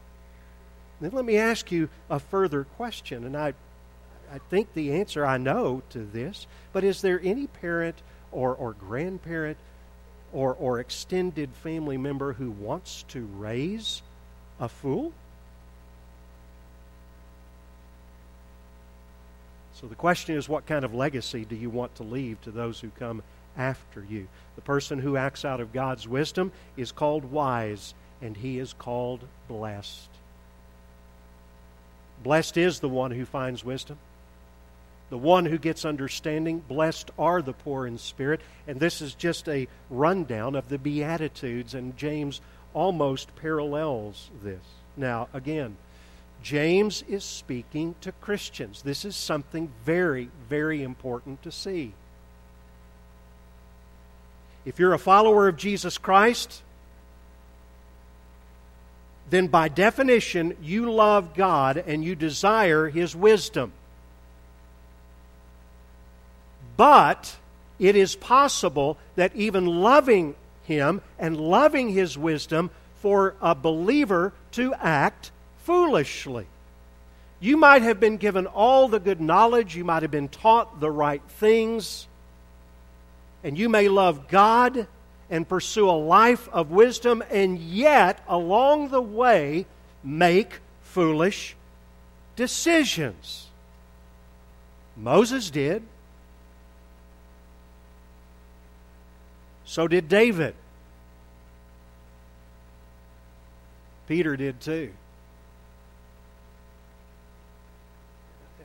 Then 1.01 1.11
let 1.11 1.25
me 1.25 1.37
ask 1.37 1.71
you 1.71 1.89
a 2.09 2.19
further 2.19 2.63
question, 2.63 3.25
and 3.25 3.35
I 3.35 3.53
I 4.35 4.39
think 4.49 4.73
the 4.73 4.91
answer 4.91 5.25
I 5.25 5.37
know 5.37 5.81
to 5.91 5.99
this, 5.99 6.45
but 6.73 6.83
is 6.83 6.99
there 6.99 7.21
any 7.23 7.47
parent 7.47 7.95
or, 8.33 8.53
or 8.53 8.73
grandparent 8.73 9.55
or, 10.33 10.53
or 10.55 10.81
extended 10.81 11.51
family 11.63 11.97
member 11.97 12.33
who 12.33 12.51
wants 12.51 13.05
to 13.09 13.25
raise 13.37 14.01
a 14.59 14.67
fool? 14.67 15.13
So 19.75 19.87
the 19.87 19.95
question 19.95 20.35
is 20.35 20.49
what 20.49 20.65
kind 20.65 20.83
of 20.83 20.93
legacy 20.93 21.45
do 21.45 21.55
you 21.55 21.69
want 21.69 21.95
to 21.95 22.03
leave 22.03 22.41
to 22.41 22.51
those 22.51 22.81
who 22.81 22.89
come 22.99 23.23
after 23.55 24.03
you? 24.03 24.27
The 24.57 24.61
person 24.61 24.99
who 24.99 25.15
acts 25.15 25.45
out 25.45 25.61
of 25.61 25.71
God's 25.71 26.09
wisdom 26.09 26.51
is 26.75 26.91
called 26.91 27.31
wise, 27.31 27.93
and 28.21 28.35
he 28.35 28.59
is 28.59 28.73
called 28.73 29.21
blessed. 29.47 30.09
Blessed 32.21 32.57
is 32.57 32.81
the 32.81 32.89
one 32.89 33.11
who 33.11 33.23
finds 33.23 33.63
wisdom 33.63 33.97
the 35.09 35.17
one 35.17 35.45
who 35.45 35.57
gets 35.57 35.85
understanding. 35.85 36.59
Blessed 36.67 37.11
are 37.17 37.41
the 37.41 37.53
poor 37.53 37.85
in 37.85 37.97
spirit. 37.97 38.41
And 38.67 38.79
this 38.79 39.01
is 39.01 39.13
just 39.13 39.47
a 39.47 39.67
rundown 39.89 40.55
of 40.55 40.69
the 40.69 40.77
Beatitudes, 40.77 41.73
and 41.73 41.95
James 41.97 42.41
almost 42.73 43.35
parallels 43.35 44.29
this. 44.43 44.63
Now, 44.97 45.27
again, 45.33 45.77
James 46.41 47.03
is 47.07 47.23
speaking 47.23 47.95
to 48.01 48.11
Christians. 48.11 48.81
This 48.81 49.05
is 49.05 49.15
something 49.15 49.71
very, 49.83 50.29
very 50.49 50.83
important 50.83 51.41
to 51.43 51.51
see. 51.51 51.93
If 54.65 54.79
you're 54.79 54.93
a 54.93 54.99
follower 54.99 55.47
of 55.47 55.57
Jesus 55.57 55.97
Christ, 55.97 56.63
then 59.29 59.47
by 59.47 59.69
definition, 59.69 60.55
you 60.61 60.91
love 60.91 61.35
God 61.35 61.77
and 61.77 62.03
you 62.03 62.15
desire 62.15 62.89
His 62.89 63.15
wisdom. 63.15 63.71
But 66.77 67.35
it 67.79 67.95
is 67.95 68.15
possible 68.15 68.97
that 69.15 69.35
even 69.35 69.65
loving 69.65 70.35
Him 70.63 71.01
and 71.19 71.37
loving 71.37 71.89
His 71.89 72.17
wisdom 72.17 72.71
for 73.01 73.35
a 73.41 73.53
believer 73.53 74.33
to 74.51 74.73
act 74.75 75.31
foolishly. 75.63 76.47
You 77.39 77.57
might 77.57 77.81
have 77.81 77.99
been 77.99 78.17
given 78.17 78.47
all 78.47 78.87
the 78.87 78.99
good 78.99 79.21
knowledge, 79.21 79.75
you 79.75 79.83
might 79.83 80.01
have 80.01 80.11
been 80.11 80.29
taught 80.29 80.79
the 80.79 80.89
right 80.89 81.21
things, 81.27 82.07
and 83.43 83.57
you 83.57 83.69
may 83.69 83.89
love 83.89 84.27
God 84.27 84.87
and 85.29 85.47
pursue 85.47 85.89
a 85.89 85.91
life 85.91 86.47
of 86.49 86.71
wisdom, 86.71 87.23
and 87.29 87.59
yet 87.59 88.23
along 88.27 88.89
the 88.89 89.01
way 89.01 89.65
make 90.03 90.59
foolish 90.81 91.55
decisions. 92.35 93.47
Moses 94.95 95.49
did. 95.49 95.83
So 99.65 99.87
did 99.87 100.07
David. 100.07 100.55
Peter 104.07 104.37
did 104.37 104.61
too. 104.61 104.91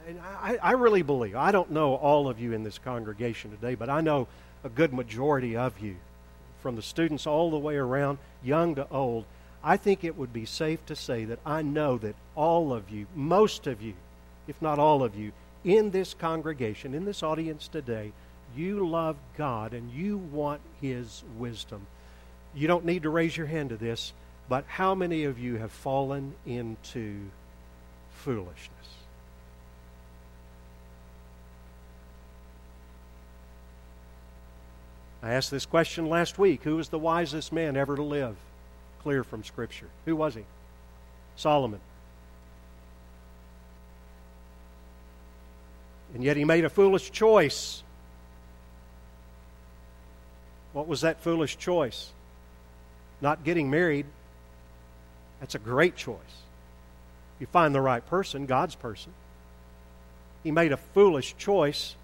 And 0.06 0.20
I, 0.20 0.58
I, 0.62 0.72
really 0.72 1.02
believe, 1.02 1.36
I 1.36 1.52
don't 1.52 1.70
know 1.70 1.94
all 1.94 2.28
of 2.28 2.40
you 2.40 2.52
in 2.52 2.62
this 2.62 2.78
congregation 2.78 3.50
today, 3.50 3.74
but 3.74 3.88
I 3.88 4.00
know 4.00 4.28
a 4.64 4.68
good 4.68 4.92
majority 4.92 5.56
of 5.56 5.78
you, 5.80 5.96
from 6.62 6.76
the 6.76 6.82
students 6.82 7.26
all 7.26 7.50
the 7.50 7.58
way 7.58 7.76
around, 7.76 8.18
young 8.42 8.74
to 8.74 8.86
old. 8.90 9.24
I 9.62 9.76
think 9.76 10.04
it 10.04 10.16
would 10.16 10.32
be 10.32 10.44
safe 10.44 10.84
to 10.86 10.96
say 10.96 11.24
that 11.26 11.38
I 11.46 11.62
know 11.62 11.96
that 11.98 12.16
all 12.34 12.72
of 12.72 12.90
you, 12.90 13.06
most 13.14 13.66
of 13.66 13.80
you, 13.80 13.94
if 14.48 14.60
not 14.60 14.78
all 14.78 15.02
of 15.02 15.14
you, 15.14 15.32
in 15.64 15.90
this 15.90 16.12
congregation, 16.12 16.94
in 16.94 17.04
this 17.04 17.22
audience 17.22 17.68
today, 17.68 18.12
you 18.56 18.88
love 18.88 19.16
God 19.36 19.74
and 19.74 19.90
you 19.90 20.18
want 20.18 20.60
His 20.80 21.22
wisdom. 21.38 21.86
You 22.54 22.68
don't 22.68 22.84
need 22.84 23.04
to 23.04 23.10
raise 23.10 23.36
your 23.36 23.46
hand 23.46 23.70
to 23.70 23.76
this, 23.76 24.12
but 24.48 24.64
how 24.66 24.94
many 24.94 25.24
of 25.24 25.38
you 25.38 25.56
have 25.56 25.70
fallen 25.70 26.34
into 26.46 27.20
foolishness? 28.10 28.70
I 35.22 35.34
asked 35.34 35.50
this 35.50 35.66
question 35.66 36.08
last 36.08 36.38
week. 36.38 36.62
Who 36.62 36.76
was 36.76 36.88
the 36.88 36.98
wisest 36.98 37.52
man 37.52 37.76
ever 37.76 37.94
to 37.96 38.02
live? 38.02 38.36
Clear 39.02 39.22
from 39.22 39.44
Scripture. 39.44 39.88
Who 40.06 40.16
was 40.16 40.34
he? 40.34 40.44
Solomon. 41.36 41.80
And 46.14 46.24
yet 46.24 46.36
he 46.36 46.44
made 46.44 46.64
a 46.64 46.70
foolish 46.70 47.10
choice 47.10 47.82
what 50.72 50.86
was 50.86 51.00
that 51.02 51.20
foolish 51.20 51.58
choice? 51.58 52.10
Not 53.20 53.44
getting 53.44 53.70
married. 53.70 54.06
That's 55.40 55.54
a 55.54 55.58
great 55.58 55.96
choice. 55.96 56.16
You 57.38 57.46
find 57.46 57.74
the 57.74 57.80
right 57.80 58.06
person, 58.06 58.46
God's 58.46 58.74
person. 58.74 59.12
He 60.42 60.50
made 60.50 60.72
a 60.72 60.76
foolish 60.76 61.34
choice 61.38 61.94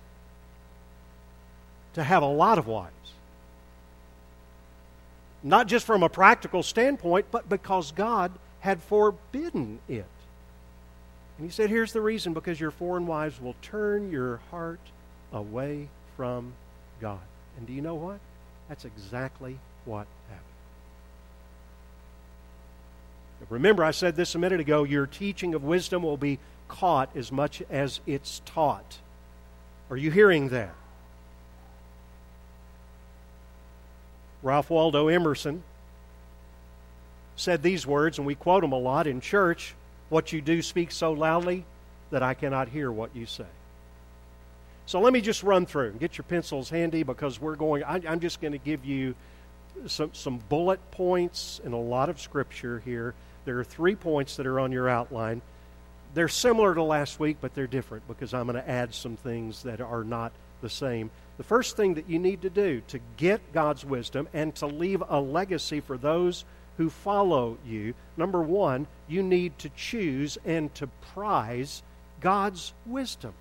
to 1.95 2.03
have 2.03 2.23
a 2.23 2.27
lot 2.27 2.59
of 2.59 2.67
wives. 2.67 2.93
Not 5.43 5.69
just 5.69 5.87
from 5.87 6.03
a 6.03 6.09
practical 6.09 6.63
standpoint, 6.63 7.27
but 7.31 7.49
because 7.49 7.93
God 7.93 8.33
had 8.61 8.83
forbidden 8.83 9.79
it. 9.89 10.07
And 11.39 11.47
he 11.47 11.51
said, 11.51 11.71
Here's 11.71 11.93
the 11.93 12.01
reason 12.01 12.33
because 12.33 12.59
your 12.59 12.71
foreign 12.71 13.07
wives 13.07 13.41
will 13.41 13.55
turn 13.63 14.11
your 14.11 14.41
heart 14.51 14.81
away 15.33 15.89
from 16.17 16.53
God. 17.01 17.21
And 17.57 17.67
do 17.67 17.73
you 17.73 17.83
know 17.83 17.95
what? 17.95 18.19
That's 18.69 18.85
exactly 18.85 19.59
what 19.85 20.07
happened. 20.29 20.47
Remember, 23.49 23.85
I 23.85 23.91
said 23.91 24.17
this 24.17 24.35
a 24.35 24.39
minute 24.39 24.61
ago 24.61 24.85
your 24.85 25.07
teaching 25.07 25.55
of 25.55 25.63
wisdom 25.63 26.03
will 26.03 26.17
be 26.17 26.39
caught 26.69 27.15
as 27.15 27.31
much 27.31 27.63
as 27.71 28.01
it's 28.07 28.43
taught. 28.45 28.99
Are 29.91 29.97
you 29.97 30.11
hearing 30.11 30.49
that? 30.49 30.75
Ralph 34.43 34.71
Waldo 34.71 35.09
Emerson 35.09 35.63
said 37.37 37.63
these 37.63 37.87
words, 37.87 38.19
and 38.19 38.27
we 38.27 38.35
quote 38.35 38.63
them 38.63 38.73
a 38.73 38.79
lot 38.79 39.07
in 39.07 39.21
church 39.21 39.75
What 40.09 40.33
you 40.33 40.41
do 40.41 40.63
speaks 40.63 40.97
so 40.97 41.13
loudly 41.13 41.65
that 42.11 42.23
I 42.23 42.35
cannot 42.35 42.69
hear 42.69 42.91
what 42.91 43.15
you 43.15 43.27
say. 43.27 43.45
So 44.87 45.01
let 45.01 45.13
me 45.13 45.21
just 45.21 45.43
run 45.43 45.67
through 45.67 45.93
get 45.95 46.17
your 46.17 46.25
pencils 46.25 46.71
handy 46.71 47.03
because 47.03 47.41
we're 47.41 47.57
going, 47.57 47.83
I, 47.83 47.97
am 48.07 48.21
just 48.21 48.41
going 48.41 48.53
to 48.53 48.59
give 48.59 48.85
you 48.85 49.15
some, 49.87 50.11
some 50.15 50.39
bullet 50.49 50.81
points 50.93 51.61
and 51.65 51.75
a 51.75 51.79
lot 51.79 52.09
of 52.09 52.21
scripture 52.21 52.81
here. 52.85 53.15
There 53.45 53.59
are 53.59 53.65
three 53.65 53.97
points 53.97 54.37
that 54.37 54.47
are 54.47 54.61
on 54.61 54.73
your 54.73 54.89
outline. 54.89 55.43
They're 56.15 56.29
similar 56.29 56.75
to 56.75 56.83
last 56.83 57.21
week, 57.21 57.39
but 57.41 57.53
they're 57.55 57.67
different 57.67 58.07
because 58.09 58.33
I'm 58.33 58.47
going 58.47 58.63
to 58.63 58.69
add 58.69 58.95
some 58.95 59.17
things 59.17 59.65
that 59.65 59.81
are 59.81 60.05
not 60.05 60.33
the 60.63 60.71
same. 60.71 61.11
The 61.37 61.45
first 61.45 61.77
thing 61.77 61.95
that 61.95 62.09
you 62.09 62.19
need 62.19 62.43
to 62.43 62.51
do 62.51 62.81
to 62.89 63.01
get 63.17 63.53
God's 63.53 63.85
wisdom 63.85 64.29
and 64.33 64.55
to 64.57 64.67
leave 64.67 65.03
a 65.09 65.21
legacy 65.21 65.81
for 65.81 65.99
those 65.99 66.45
who 66.77 66.91
follow 66.91 67.59
you, 67.67 67.95
number 68.17 68.41
one, 68.41 68.87
you 69.09 69.23
need 69.23 69.59
to 69.59 69.69
choose 69.71 70.39
and 70.45 70.75
to 70.77 70.87
prize 71.13 71.83
God's 72.21 72.73
wisdom. 72.87 73.35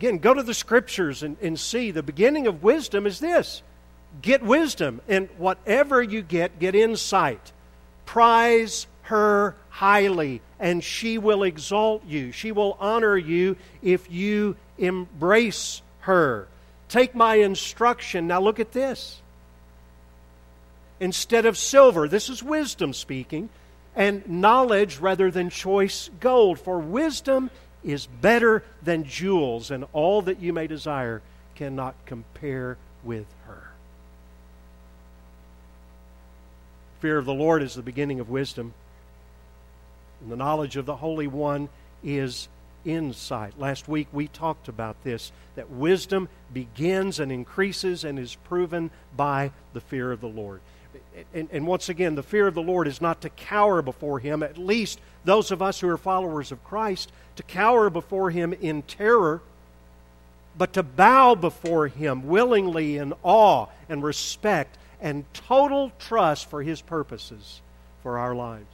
Again, 0.00 0.16
go 0.16 0.32
to 0.32 0.42
the 0.42 0.54
scriptures 0.54 1.22
and, 1.22 1.36
and 1.42 1.60
see 1.60 1.90
the 1.90 2.02
beginning 2.02 2.46
of 2.46 2.62
wisdom 2.62 3.06
is 3.06 3.20
this 3.20 3.62
get 4.22 4.42
wisdom, 4.42 5.02
and 5.06 5.28
whatever 5.36 6.02
you 6.02 6.22
get, 6.22 6.58
get 6.58 6.74
insight. 6.74 7.52
Prize 8.06 8.86
her 9.02 9.54
highly, 9.68 10.40
and 10.58 10.82
she 10.82 11.18
will 11.18 11.42
exalt 11.42 12.02
you. 12.06 12.32
She 12.32 12.50
will 12.50 12.78
honor 12.80 13.14
you 13.14 13.58
if 13.82 14.10
you 14.10 14.56
embrace 14.78 15.82
her. 16.00 16.48
Take 16.88 17.14
my 17.14 17.34
instruction. 17.34 18.26
Now 18.26 18.40
look 18.40 18.58
at 18.58 18.72
this. 18.72 19.20
Instead 20.98 21.44
of 21.44 21.58
silver, 21.58 22.08
this 22.08 22.30
is 22.30 22.42
wisdom 22.42 22.94
speaking, 22.94 23.50
and 23.94 24.26
knowledge 24.26 24.98
rather 24.98 25.30
than 25.30 25.50
choice 25.50 26.08
gold. 26.20 26.58
For 26.58 26.78
wisdom 26.78 27.50
is 27.82 28.06
better 28.06 28.62
than 28.82 29.04
jewels, 29.04 29.70
and 29.70 29.84
all 29.92 30.22
that 30.22 30.40
you 30.40 30.52
may 30.52 30.66
desire 30.66 31.22
cannot 31.54 31.94
compare 32.06 32.76
with 33.02 33.26
her. 33.46 33.70
Fear 37.00 37.18
of 37.18 37.24
the 37.24 37.34
Lord 37.34 37.62
is 37.62 37.74
the 37.74 37.82
beginning 37.82 38.20
of 38.20 38.28
wisdom, 38.28 38.74
and 40.20 40.30
the 40.30 40.36
knowledge 40.36 40.76
of 40.76 40.86
the 40.86 40.96
Holy 40.96 41.26
One 41.26 41.68
is 42.04 42.48
insight. 42.84 43.58
Last 43.58 43.88
week 43.88 44.08
we 44.12 44.28
talked 44.28 44.68
about 44.68 45.02
this 45.04 45.32
that 45.54 45.70
wisdom 45.70 46.28
begins 46.52 47.18
and 47.20 47.30
increases 47.32 48.04
and 48.04 48.18
is 48.18 48.34
proven 48.34 48.90
by 49.16 49.52
the 49.72 49.80
fear 49.80 50.12
of 50.12 50.20
the 50.20 50.28
Lord. 50.28 50.60
And, 51.34 51.48
and, 51.52 51.66
once 51.66 51.88
again, 51.88 52.14
the 52.14 52.22
fear 52.22 52.46
of 52.46 52.54
the 52.54 52.62
Lord 52.62 52.86
is 52.86 53.00
not 53.00 53.20
to 53.22 53.30
cower 53.30 53.82
before 53.82 54.18
Him, 54.18 54.42
at 54.42 54.58
least 54.58 55.00
those 55.24 55.50
of 55.50 55.62
us 55.62 55.80
who 55.80 55.88
are 55.88 55.96
followers 55.96 56.52
of 56.52 56.62
Christ, 56.64 57.12
to 57.36 57.42
cower 57.42 57.90
before 57.90 58.30
Him 58.30 58.52
in 58.52 58.82
terror, 58.82 59.40
but 60.56 60.72
to 60.74 60.82
bow 60.82 61.34
before 61.34 61.88
Him 61.88 62.26
willingly 62.26 62.96
in 62.96 63.14
awe 63.22 63.66
and 63.88 64.02
respect 64.02 64.78
and 65.00 65.24
total 65.32 65.92
trust 65.98 66.48
for 66.48 66.62
His 66.62 66.80
purposes 66.80 67.60
for 68.02 68.18
our 68.18 68.34
lives. 68.34 68.64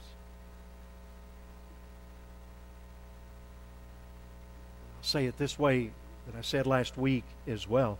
I'll 4.97 5.03
say 5.03 5.25
it 5.25 5.37
this 5.37 5.57
way 5.57 5.91
that 6.25 6.37
I 6.37 6.41
said 6.41 6.67
last 6.67 6.97
week 6.97 7.23
as 7.47 7.67
well 7.67 7.97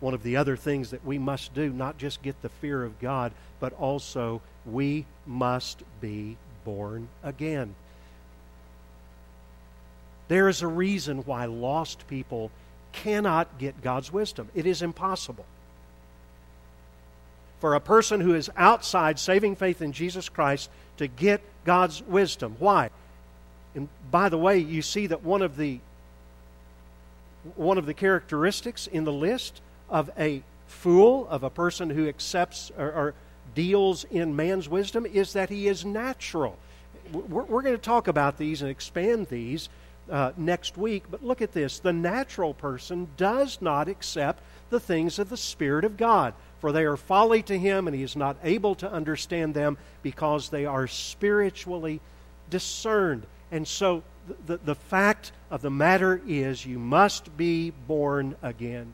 one 0.00 0.14
of 0.14 0.22
the 0.22 0.36
other 0.36 0.56
things 0.56 0.90
that 0.90 1.04
we 1.04 1.18
must 1.18 1.54
do, 1.54 1.70
not 1.70 1.98
just 1.98 2.22
get 2.22 2.40
the 2.42 2.48
fear 2.48 2.82
of 2.82 2.98
God, 3.00 3.32
but 3.60 3.72
also 3.74 4.40
we 4.66 5.04
must 5.26 5.82
be 6.00 6.36
born 6.64 7.08
again. 7.22 7.74
There 10.28 10.48
is 10.48 10.62
a 10.62 10.66
reason 10.66 11.18
why 11.18 11.46
lost 11.46 12.06
people 12.06 12.50
cannot 12.92 13.58
get 13.58 13.82
God's 13.82 14.12
wisdom. 14.12 14.48
It 14.54 14.66
is 14.66 14.82
impossible. 14.82 15.44
For 17.60 17.74
a 17.74 17.80
person 17.80 18.20
who 18.20 18.34
is 18.34 18.50
outside 18.56 19.18
saving 19.18 19.56
faith 19.56 19.82
in 19.82 19.92
Jesus 19.92 20.28
Christ 20.28 20.70
to 20.96 21.06
get 21.06 21.42
God's 21.64 22.02
wisdom. 22.02 22.56
Why? 22.58 22.90
And 23.74 23.88
by 24.10 24.28
the 24.28 24.38
way, 24.38 24.58
you 24.58 24.82
see 24.82 25.08
that 25.08 25.22
one 25.22 25.42
of 25.42 25.56
the 25.56 25.80
one 27.56 27.78
of 27.78 27.86
the 27.86 27.94
characteristics 27.94 28.86
in 28.86 29.04
the 29.04 29.12
list 29.12 29.62
of 29.90 30.10
a 30.18 30.42
fool, 30.66 31.26
of 31.28 31.42
a 31.42 31.50
person 31.50 31.90
who 31.90 32.08
accepts 32.08 32.70
or, 32.78 32.92
or 32.92 33.14
deals 33.54 34.04
in 34.04 34.36
man's 34.36 34.68
wisdom, 34.68 35.04
is 35.04 35.32
that 35.32 35.50
he 35.50 35.68
is 35.68 35.84
natural. 35.84 36.56
We're, 37.12 37.42
we're 37.42 37.62
going 37.62 37.74
to 37.74 37.78
talk 37.78 38.08
about 38.08 38.38
these 38.38 38.62
and 38.62 38.70
expand 38.70 39.26
these 39.26 39.68
uh, 40.10 40.32
next 40.36 40.76
week, 40.78 41.04
but 41.10 41.24
look 41.24 41.42
at 41.42 41.52
this. 41.52 41.80
The 41.80 41.92
natural 41.92 42.54
person 42.54 43.08
does 43.16 43.60
not 43.60 43.88
accept 43.88 44.42
the 44.70 44.80
things 44.80 45.18
of 45.18 45.28
the 45.28 45.36
Spirit 45.36 45.84
of 45.84 45.96
God, 45.96 46.34
for 46.60 46.72
they 46.72 46.84
are 46.84 46.96
folly 46.96 47.42
to 47.42 47.58
him, 47.58 47.88
and 47.88 47.96
he 47.96 48.02
is 48.02 48.16
not 48.16 48.36
able 48.44 48.76
to 48.76 48.90
understand 48.90 49.54
them 49.54 49.76
because 50.02 50.48
they 50.48 50.66
are 50.66 50.86
spiritually 50.86 52.00
discerned. 52.48 53.26
And 53.50 53.66
so 53.66 54.02
the, 54.46 54.58
the 54.58 54.76
fact 54.76 55.32
of 55.50 55.62
the 55.62 55.70
matter 55.70 56.20
is, 56.26 56.64
you 56.64 56.78
must 56.78 57.36
be 57.36 57.70
born 57.70 58.36
again. 58.42 58.92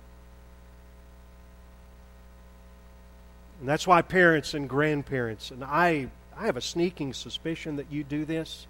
And 3.61 3.69
that's 3.69 3.87
why 3.87 4.03
parents 4.03 4.55
and 4.55 4.69
grandparents, 4.69 5.51
and 5.51 5.65
I, 5.65 6.09
I 6.37 6.47
have 6.47 6.57
a 6.57 6.61
sneaking 6.61 7.15
suspicion 7.15 7.77
that 7.77 7.91
you 7.91 8.05
do 8.05 8.25
this, 8.25 8.67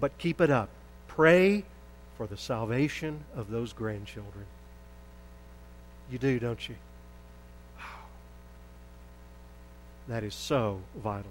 but 0.00 0.16
keep 0.18 0.40
it 0.40 0.50
up. 0.50 0.68
Pray 1.08 1.64
for 2.16 2.26
the 2.26 2.36
salvation 2.36 3.24
of 3.34 3.50
those 3.50 3.72
grandchildren. 3.72 4.44
You 6.10 6.18
do, 6.18 6.38
don't 6.38 6.68
you? 6.68 6.74
That 10.08 10.24
is 10.24 10.34
so 10.34 10.80
vital. 10.96 11.30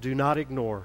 Do 0.00 0.14
not 0.14 0.36
ignore. 0.36 0.82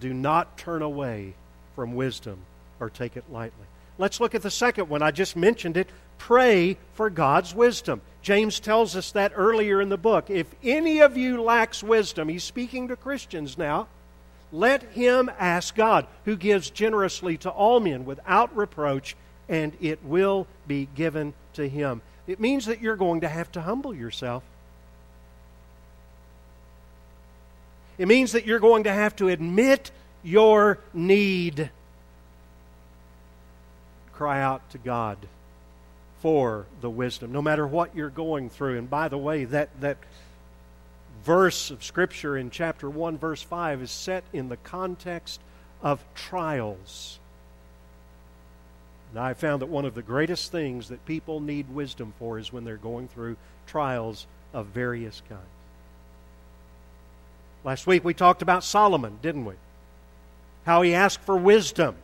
Do 0.00 0.12
not 0.12 0.58
turn 0.58 0.82
away 0.82 1.34
from 1.74 1.94
wisdom 1.94 2.38
or 2.80 2.90
take 2.90 3.16
it 3.16 3.24
lightly. 3.30 3.66
Let's 3.98 4.20
look 4.20 4.34
at 4.34 4.42
the 4.42 4.50
second 4.50 4.88
one. 4.88 5.02
I 5.02 5.10
just 5.10 5.36
mentioned 5.36 5.76
it. 5.76 5.88
Pray 6.18 6.76
for 6.94 7.10
God's 7.10 7.54
wisdom. 7.54 8.00
James 8.24 8.58
tells 8.58 8.96
us 8.96 9.12
that 9.12 9.32
earlier 9.36 9.82
in 9.82 9.90
the 9.90 9.98
book. 9.98 10.30
If 10.30 10.46
any 10.64 11.00
of 11.00 11.14
you 11.14 11.42
lacks 11.42 11.82
wisdom, 11.82 12.30
he's 12.30 12.42
speaking 12.42 12.88
to 12.88 12.96
Christians 12.96 13.58
now, 13.58 13.86
let 14.50 14.82
him 14.82 15.30
ask 15.38 15.74
God, 15.74 16.06
who 16.24 16.34
gives 16.34 16.70
generously 16.70 17.36
to 17.38 17.50
all 17.50 17.80
men 17.80 18.06
without 18.06 18.56
reproach, 18.56 19.14
and 19.46 19.76
it 19.78 20.02
will 20.02 20.46
be 20.66 20.88
given 20.94 21.34
to 21.52 21.68
him. 21.68 22.00
It 22.26 22.40
means 22.40 22.64
that 22.64 22.80
you're 22.80 22.96
going 22.96 23.20
to 23.20 23.28
have 23.28 23.52
to 23.52 23.60
humble 23.60 23.94
yourself. 23.94 24.42
It 27.98 28.08
means 28.08 28.32
that 28.32 28.46
you're 28.46 28.58
going 28.58 28.84
to 28.84 28.92
have 28.92 29.14
to 29.16 29.28
admit 29.28 29.90
your 30.22 30.78
need. 30.94 31.68
Cry 34.14 34.40
out 34.40 34.70
to 34.70 34.78
God 34.78 35.18
for 36.24 36.64
the 36.80 36.88
wisdom, 36.88 37.32
no 37.32 37.42
matter 37.42 37.66
what 37.66 37.94
you're 37.94 38.08
going 38.08 38.48
through. 38.48 38.78
And 38.78 38.88
by 38.88 39.08
the 39.08 39.18
way, 39.18 39.44
that, 39.44 39.68
that 39.82 39.98
verse 41.22 41.70
of 41.70 41.84
Scripture 41.84 42.34
in 42.34 42.48
chapter 42.48 42.88
1, 42.88 43.18
verse 43.18 43.42
5 43.42 43.82
is 43.82 43.90
set 43.90 44.24
in 44.32 44.48
the 44.48 44.56
context 44.56 45.38
of 45.82 46.02
trials. 46.14 47.18
Now, 49.14 49.22
I 49.22 49.34
found 49.34 49.60
that 49.60 49.68
one 49.68 49.84
of 49.84 49.94
the 49.94 50.00
greatest 50.00 50.50
things 50.50 50.88
that 50.88 51.04
people 51.04 51.40
need 51.40 51.68
wisdom 51.68 52.14
for 52.18 52.38
is 52.38 52.50
when 52.50 52.64
they're 52.64 52.78
going 52.78 53.08
through 53.08 53.36
trials 53.66 54.26
of 54.54 54.68
various 54.68 55.20
kinds. 55.28 55.42
Last 57.64 57.86
week 57.86 58.02
we 58.02 58.14
talked 58.14 58.40
about 58.40 58.64
Solomon, 58.64 59.18
didn't 59.20 59.44
we? 59.44 59.56
How 60.64 60.80
he 60.80 60.94
asked 60.94 61.20
for 61.20 61.36
wisdom. 61.36 61.96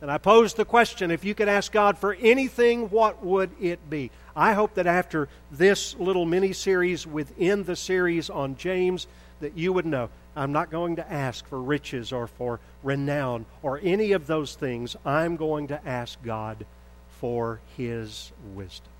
And 0.00 0.10
I 0.10 0.18
posed 0.18 0.56
the 0.56 0.64
question 0.64 1.10
if 1.10 1.24
you 1.24 1.34
could 1.34 1.48
ask 1.48 1.72
God 1.72 1.96
for 1.96 2.14
anything, 2.20 2.90
what 2.90 3.24
would 3.24 3.50
it 3.60 3.88
be? 3.88 4.10
I 4.34 4.52
hope 4.52 4.74
that 4.74 4.86
after 4.86 5.28
this 5.50 5.96
little 5.96 6.26
mini 6.26 6.52
series 6.52 7.06
within 7.06 7.64
the 7.64 7.76
series 7.76 8.28
on 8.28 8.56
James, 8.56 9.06
that 9.40 9.56
you 9.56 9.72
would 9.72 9.86
know 9.86 10.10
I'm 10.34 10.52
not 10.52 10.70
going 10.70 10.96
to 10.96 11.12
ask 11.12 11.46
for 11.46 11.60
riches 11.60 12.12
or 12.12 12.26
for 12.26 12.60
renown 12.82 13.46
or 13.62 13.80
any 13.82 14.12
of 14.12 14.26
those 14.26 14.54
things. 14.54 14.96
I'm 15.04 15.36
going 15.36 15.68
to 15.68 15.88
ask 15.88 16.22
God 16.22 16.66
for 17.20 17.60
His 17.78 18.32
wisdom. 18.54 18.92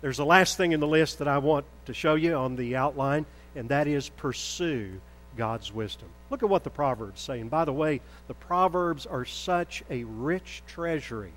There's 0.00 0.16
the 0.16 0.24
last 0.24 0.56
thing 0.56 0.72
in 0.72 0.80
the 0.80 0.86
list 0.86 1.18
that 1.18 1.28
I 1.28 1.36
want 1.36 1.66
to 1.84 1.92
show 1.92 2.14
you 2.14 2.34
on 2.34 2.56
the 2.56 2.76
outline, 2.76 3.26
and 3.54 3.68
that 3.68 3.86
is 3.86 4.08
pursue 4.08 5.00
God's 5.36 5.72
wisdom. 5.72 6.08
Look 6.30 6.42
at 6.42 6.48
what 6.48 6.64
the 6.64 6.70
Proverbs 6.70 7.20
say. 7.20 7.40
And 7.40 7.50
by 7.50 7.64
the 7.64 7.72
way, 7.72 8.00
the 8.28 8.34
Proverbs 8.34 9.06
are 9.06 9.24
such 9.24 9.82
a 9.90 10.04
rich 10.04 10.62
treasury 10.66 11.32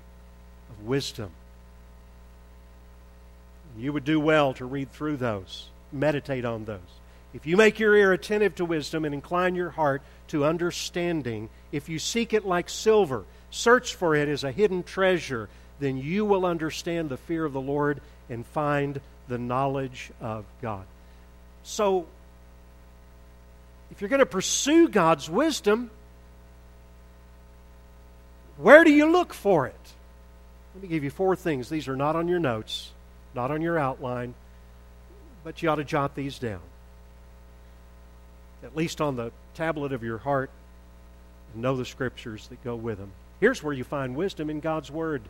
of 0.70 0.86
wisdom. 0.86 1.30
You 3.78 3.92
would 3.92 4.04
do 4.04 4.20
well 4.20 4.54
to 4.54 4.64
read 4.64 4.92
through 4.92 5.16
those, 5.16 5.68
meditate 5.92 6.44
on 6.44 6.64
those. 6.64 6.80
If 7.32 7.46
you 7.46 7.56
make 7.56 7.80
your 7.80 7.96
ear 7.96 8.12
attentive 8.12 8.54
to 8.56 8.64
wisdom 8.64 9.04
and 9.04 9.12
incline 9.12 9.56
your 9.56 9.70
heart 9.70 10.02
to 10.28 10.44
understanding, 10.44 11.48
if 11.72 11.88
you 11.88 11.98
seek 11.98 12.32
it 12.32 12.46
like 12.46 12.70
silver, 12.70 13.24
search 13.50 13.94
for 13.96 14.14
it 14.14 14.28
as 14.28 14.44
a 14.44 14.52
hidden 14.52 14.84
treasure, 14.84 15.48
then 15.80 15.96
you 15.98 16.24
will 16.24 16.46
understand 16.46 17.08
the 17.08 17.16
fear 17.16 17.44
of 17.44 17.52
the 17.52 17.60
Lord 17.60 18.00
and 18.30 18.46
find 18.46 19.00
the 19.26 19.38
knowledge 19.38 20.12
of 20.20 20.44
God. 20.62 20.84
So, 21.64 22.06
if 23.94 24.00
you're 24.00 24.08
going 24.08 24.18
to 24.18 24.26
pursue 24.26 24.88
God's 24.88 25.30
wisdom, 25.30 25.88
where 28.56 28.82
do 28.82 28.90
you 28.90 29.06
look 29.06 29.32
for 29.32 29.66
it? 29.68 29.92
Let 30.74 30.82
me 30.82 30.88
give 30.88 31.04
you 31.04 31.10
four 31.10 31.36
things. 31.36 31.68
These 31.68 31.86
are 31.86 31.94
not 31.94 32.16
on 32.16 32.26
your 32.26 32.40
notes, 32.40 32.90
not 33.34 33.52
on 33.52 33.62
your 33.62 33.78
outline, 33.78 34.34
but 35.44 35.62
you 35.62 35.70
ought 35.70 35.76
to 35.76 35.84
jot 35.84 36.16
these 36.16 36.40
down. 36.40 36.60
At 38.64 38.74
least 38.74 39.00
on 39.00 39.14
the 39.14 39.30
tablet 39.54 39.92
of 39.92 40.02
your 40.02 40.18
heart, 40.18 40.50
and 41.52 41.62
know 41.62 41.76
the 41.76 41.84
scriptures 41.84 42.48
that 42.48 42.64
go 42.64 42.74
with 42.74 42.98
them. 42.98 43.12
Here's 43.38 43.62
where 43.62 43.72
you 43.72 43.84
find 43.84 44.16
wisdom 44.16 44.50
in 44.50 44.58
God's 44.58 44.90
Word. 44.90 45.22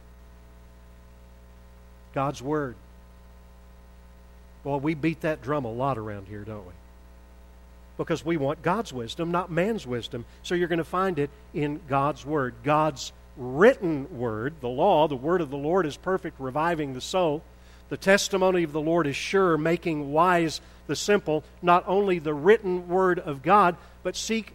God's 2.14 2.40
Word. 2.40 2.76
Well, 4.62 4.80
we 4.80 4.94
beat 4.94 5.20
that 5.20 5.42
drum 5.42 5.66
a 5.66 5.72
lot 5.72 5.98
around 5.98 6.28
here, 6.28 6.44
don't 6.44 6.64
we? 6.66 6.72
Because 7.96 8.24
we 8.24 8.36
want 8.36 8.62
God's 8.62 8.92
wisdom, 8.92 9.30
not 9.30 9.50
man's 9.50 9.86
wisdom. 9.86 10.24
So 10.42 10.54
you're 10.54 10.68
going 10.68 10.78
to 10.78 10.84
find 10.84 11.18
it 11.18 11.30
in 11.52 11.80
God's 11.88 12.26
Word. 12.26 12.54
God's 12.64 13.12
written 13.36 14.18
Word, 14.18 14.54
the 14.60 14.68
law, 14.68 15.06
the 15.06 15.16
Word 15.16 15.40
of 15.40 15.50
the 15.50 15.56
Lord 15.56 15.86
is 15.86 15.96
perfect, 15.96 16.40
reviving 16.40 16.94
the 16.94 17.00
soul. 17.00 17.42
The 17.90 17.96
testimony 17.96 18.62
of 18.62 18.72
the 18.72 18.80
Lord 18.80 19.06
is 19.06 19.16
sure, 19.16 19.56
making 19.56 20.12
wise 20.12 20.60
the 20.86 20.96
simple. 20.96 21.44
Not 21.62 21.84
only 21.86 22.18
the 22.18 22.34
written 22.34 22.88
Word 22.88 23.18
of 23.18 23.42
God, 23.42 23.76
but 24.02 24.16
seek 24.16 24.52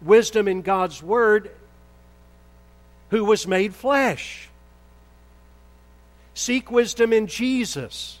wisdom 0.00 0.48
in 0.48 0.62
God's 0.62 1.02
Word, 1.02 1.50
who 3.10 3.24
was 3.24 3.46
made 3.46 3.74
flesh. 3.74 4.48
Seek 6.34 6.70
wisdom 6.70 7.12
in 7.12 7.26
Jesus 7.26 8.18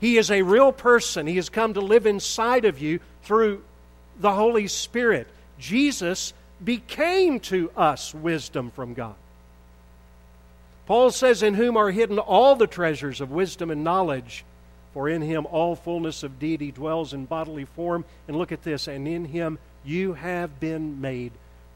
he 0.00 0.16
is 0.16 0.30
a 0.30 0.42
real 0.42 0.72
person. 0.72 1.26
He 1.26 1.36
has 1.36 1.48
come 1.48 1.74
to 1.74 1.80
live 1.80 2.06
inside 2.06 2.64
of 2.64 2.80
you 2.80 3.00
through 3.22 3.62
the 4.20 4.32
Holy 4.32 4.68
Spirit. 4.68 5.28
Jesus 5.58 6.32
became 6.62 7.40
to 7.40 7.70
us 7.76 8.14
wisdom 8.14 8.70
from 8.70 8.94
God. 8.94 9.14
Paul 10.86 11.10
says, 11.10 11.42
In 11.42 11.54
whom 11.54 11.76
are 11.76 11.90
hidden 11.90 12.18
all 12.18 12.56
the 12.56 12.66
treasures 12.66 13.20
of 13.20 13.30
wisdom 13.30 13.70
and 13.70 13.84
knowledge, 13.84 14.44
for 14.94 15.08
in 15.08 15.20
him 15.20 15.46
all 15.50 15.76
fullness 15.76 16.22
of 16.22 16.38
deity 16.38 16.72
dwells 16.72 17.12
in 17.12 17.26
bodily 17.26 17.64
form. 17.64 18.04
And 18.26 18.36
look 18.36 18.52
at 18.52 18.62
this, 18.62 18.88
and 18.88 19.06
in 19.06 19.24
him 19.26 19.58
you 19.84 20.14
have 20.14 20.60
been 20.60 21.00
made 21.00 21.32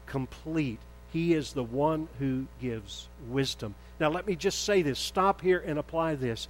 complete. 0.07 0.79
He 1.11 1.33
is 1.33 1.53
the 1.53 1.63
one 1.63 2.07
who 2.19 2.47
gives 2.59 3.07
wisdom. 3.29 3.75
Now, 3.99 4.09
let 4.09 4.25
me 4.25 4.35
just 4.35 4.63
say 4.63 4.81
this 4.81 4.97
stop 4.97 5.41
here 5.41 5.63
and 5.65 5.77
apply 5.77 6.15
this 6.15 6.47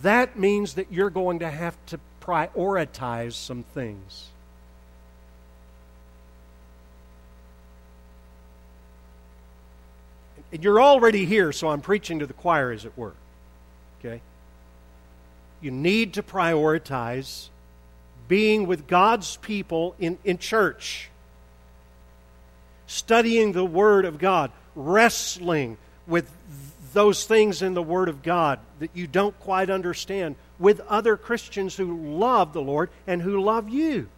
that 0.00 0.38
means 0.38 0.74
that 0.74 0.90
you're 0.90 1.10
going 1.10 1.40
to 1.40 1.50
have 1.50 1.76
to 1.86 2.00
prioritize 2.22 3.34
some 3.34 3.62
things. 3.74 4.28
And 10.52 10.62
you're 10.62 10.80
already 10.80 11.24
here, 11.24 11.52
so 11.52 11.68
I'm 11.68 11.80
preaching 11.80 12.18
to 12.20 12.26
the 12.26 12.32
choir, 12.32 12.72
as 12.72 12.84
it 12.84 12.92
were. 12.96 13.14
Okay? 13.98 14.20
You 15.60 15.70
need 15.70 16.14
to 16.14 16.22
prioritize 16.22 17.48
being 18.28 18.66
with 18.66 18.86
God's 18.86 19.36
people 19.38 19.94
in, 19.98 20.18
in 20.24 20.38
church, 20.38 21.10
studying 22.86 23.52
the 23.52 23.64
Word 23.64 24.04
of 24.04 24.18
God, 24.18 24.50
wrestling 24.74 25.76
with 26.06 26.30
those 26.92 27.24
things 27.24 27.62
in 27.62 27.74
the 27.74 27.82
Word 27.82 28.08
of 28.08 28.22
God 28.22 28.58
that 28.78 28.90
you 28.94 29.06
don't 29.06 29.38
quite 29.40 29.70
understand 29.70 30.36
with 30.58 30.80
other 30.88 31.16
Christians 31.16 31.76
who 31.76 32.18
love 32.18 32.52
the 32.52 32.62
Lord 32.62 32.90
and 33.06 33.20
who 33.22 33.40
love 33.40 33.68
you. 33.68 34.08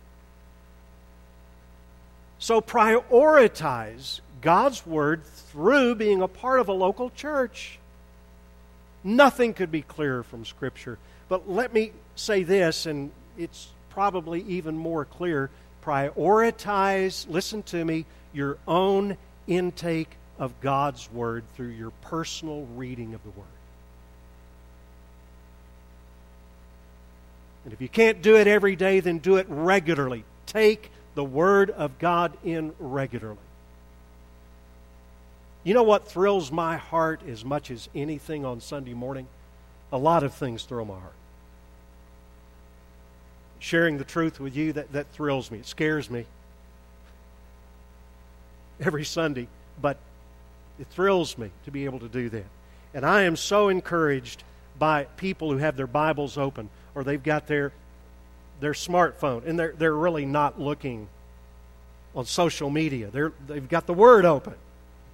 So 2.39 2.61
prioritize 2.61 4.21
God's 4.41 4.87
Word 4.87 5.25
through 5.25 5.95
being 5.95 6.21
a 6.21 6.29
part 6.29 6.61
of 6.61 6.69
a 6.69 6.73
local 6.73 7.11
church. 7.11 7.79
Nothing 9.03 9.55
could 9.55 9.71
be 9.71 9.83
clearer 9.83 10.23
from 10.23 10.45
Scripture. 10.45 10.99
But 11.29 11.49
let 11.49 11.73
me 11.73 11.93
say 12.17 12.43
this, 12.43 12.87
and 12.87 13.11
it's 13.39 13.69
probably 13.91 14.43
even 14.43 14.77
more 14.77 15.05
clear. 15.05 15.51
Prioritize, 15.83 17.29
listen 17.29 17.63
to 17.65 17.85
me, 17.85 18.07
your 18.33 18.59
own 18.67 19.17
intake 19.47 20.17
of 20.39 20.61
God's 20.61 21.11
Word 21.13 21.45
through 21.55 21.69
your 21.69 21.91
personal 22.03 22.67
reading 22.75 23.15
of 23.15 23.23
the 23.23 23.31
Word. 23.31 23.47
And 27.65 27.73
if 27.73 27.81
you 27.81 27.89
can't 27.89 28.21
do 28.21 28.37
it 28.37 28.47
every 28.47 28.77
day, 28.77 29.01
then 29.01 29.19
do 29.19 29.37
it 29.37 29.47
regularly. 29.49 30.25
Take 30.47 30.91
the 31.15 31.25
Word 31.25 31.71
of 31.71 31.99
God 31.99 32.37
in 32.45 32.75
regularly. 32.79 33.39
You 35.63 35.73
know 35.73 35.83
what 35.83 36.07
thrills 36.07 36.53
my 36.53 36.77
heart 36.77 37.23
as 37.27 37.43
much 37.45 37.71
as 37.71 37.89
anything 37.95 38.45
on 38.45 38.61
Sunday 38.61 38.93
morning? 38.93 39.27
A 39.93 39.99
lot 39.99 40.23
of 40.23 40.35
things 40.35 40.65
thrill 40.65 40.85
my 40.85 40.99
heart. 40.99 41.15
Sharing 43.61 43.97
the 43.97 44.05
truth 44.05 44.41
with 44.41 44.55
you, 44.55 44.75
that, 44.75 44.93
that 44.93 45.11
thrills 45.13 45.51
me. 45.51 45.59
It 45.59 45.67
scares 45.67 46.11
me 46.11 46.27
every 48.79 49.07
Sunday. 49.07 49.49
But 49.81 49.97
it 50.79 50.87
thrills 50.89 51.39
me 51.39 51.51
to 51.65 51.71
be 51.71 51.85
able 51.85 52.01
to 52.01 52.09
do 52.09 52.29
that. 52.31 52.47
And 52.93 53.05
I 53.05 53.23
am 53.23 53.37
so 53.37 53.69
encouraged 53.69 54.43
by 54.79 55.05
people 55.17 55.51
who 55.51 55.59
have 55.59 55.77
their 55.77 55.87
Bibles 55.87 56.37
open 56.37 56.69
or 56.95 57.05
they've 57.05 57.23
got 57.23 57.47
their 57.47 57.73
their 58.61 58.73
smartphone 58.73 59.47
and 59.47 59.59
they're 59.59 59.75
they're 59.77 59.95
really 59.95 60.25
not 60.25 60.61
looking 60.61 61.09
on 62.15 62.25
social 62.25 62.71
media. 62.71 63.09
They're 63.11 63.33
they've 63.47 63.69
got 63.69 63.87
the 63.87 63.95
word 63.95 64.25
open. 64.25 64.55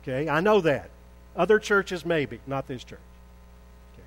Okay? 0.03 0.29
I 0.29 0.41
know 0.41 0.61
that. 0.63 0.91
Other 1.37 1.59
churches 1.59 2.05
maybe, 2.05 2.41
not 2.47 2.67
this 2.67 2.85
church. 2.85 2.99
Okay. 3.95 4.07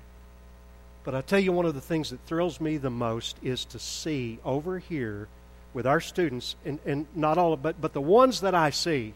But 1.04 1.14
I 1.14 1.20
tell 1.20 1.38
you 1.38 1.52
one 1.52 1.66
of 1.66 1.74
the 1.74 1.80
things 1.80 2.10
that 2.10 2.20
thrills 2.26 2.60
me 2.60 2.76
the 2.76 2.90
most 2.90 3.36
is 3.42 3.64
to 3.66 3.78
see 3.78 4.38
over 4.44 4.78
here 4.78 5.28
with 5.72 5.86
our 5.86 6.00
students 6.00 6.54
and, 6.64 6.78
and 6.86 7.06
not 7.14 7.38
all 7.38 7.56
but 7.56 7.80
but 7.80 7.92
the 7.92 8.00
ones 8.00 8.40
that 8.42 8.54
I 8.54 8.70
see 8.70 9.14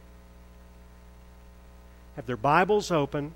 have 2.19 2.27
their 2.27 2.37
Bibles 2.37 2.91
open. 2.91 3.33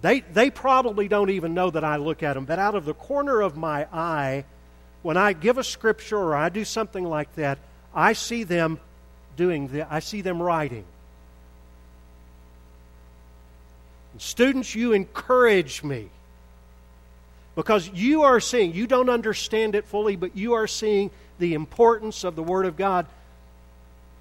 They, 0.00 0.20
they 0.20 0.48
probably 0.48 1.08
don't 1.08 1.30
even 1.30 1.54
know 1.54 1.70
that 1.70 1.82
I 1.82 1.96
look 1.96 2.22
at 2.22 2.34
them, 2.34 2.44
but 2.44 2.60
out 2.60 2.76
of 2.76 2.84
the 2.84 2.94
corner 2.94 3.40
of 3.40 3.56
my 3.56 3.88
eye, 3.92 4.44
when 5.02 5.16
I 5.16 5.32
give 5.32 5.58
a 5.58 5.64
scripture 5.64 6.18
or 6.18 6.36
I 6.36 6.50
do 6.50 6.64
something 6.64 7.02
like 7.02 7.34
that, 7.34 7.58
I 7.92 8.12
see 8.12 8.44
them 8.44 8.78
doing 9.36 9.66
the, 9.66 9.92
I 9.92 9.98
see 9.98 10.20
them 10.20 10.40
writing. 10.40 10.84
And 14.12 14.22
students, 14.22 14.76
you 14.76 14.92
encourage 14.92 15.82
me 15.82 16.10
because 17.56 17.90
you 17.92 18.22
are 18.22 18.38
seeing, 18.38 18.72
you 18.72 18.86
don't 18.86 19.10
understand 19.10 19.74
it 19.74 19.84
fully, 19.84 20.14
but 20.14 20.36
you 20.36 20.52
are 20.52 20.68
seeing 20.68 21.10
the 21.40 21.54
importance 21.54 22.22
of 22.22 22.36
the 22.36 22.42
Word 22.44 22.66
of 22.66 22.76
God. 22.76 23.06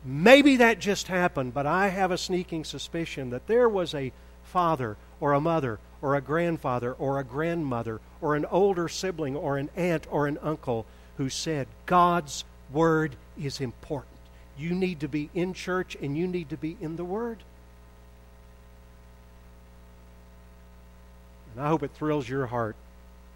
Maybe 0.10 0.56
that 0.56 0.80
just 0.80 1.10
happened, 1.10 1.54
but 1.54 1.66
I 1.66 1.90
have 1.90 2.12
a 2.12 2.18
sneaking 2.18 2.64
suspicion 2.64 3.32
that 3.32 3.46
there 3.48 3.68
was 3.68 3.94
a 3.94 4.14
father 4.42 4.96
or 5.20 5.34
a 5.34 5.42
mother 5.42 5.80
or 6.02 6.16
a 6.16 6.22
grandfather 6.22 6.94
or 6.94 7.20
a 7.20 7.26
grandmother 7.26 8.00
or 8.22 8.38
an 8.38 8.46
older 8.46 8.88
sibling 8.88 9.36
or 9.36 9.58
an 9.58 9.70
aunt 9.76 10.08
or 10.10 10.26
an 10.26 10.38
uncle 10.42 10.86
who 11.18 11.28
said, 11.28 11.68
God's 11.86 12.46
Word 12.72 13.18
is 13.38 13.60
important. 13.60 14.16
You 14.58 14.74
need 14.74 15.02
to 15.02 15.10
be 15.10 15.30
in 15.34 15.54
church 15.54 15.98
and 16.02 16.18
you 16.18 16.26
need 16.26 16.52
to 16.52 16.58
be 16.58 16.78
in 16.80 16.96
the 16.96 17.04
Word. 17.04 17.40
And 21.54 21.66
I 21.66 21.68
hope 21.68 21.84
it 21.84 21.92
thrills 21.96 22.30
your 22.30 22.46
heart 22.46 22.78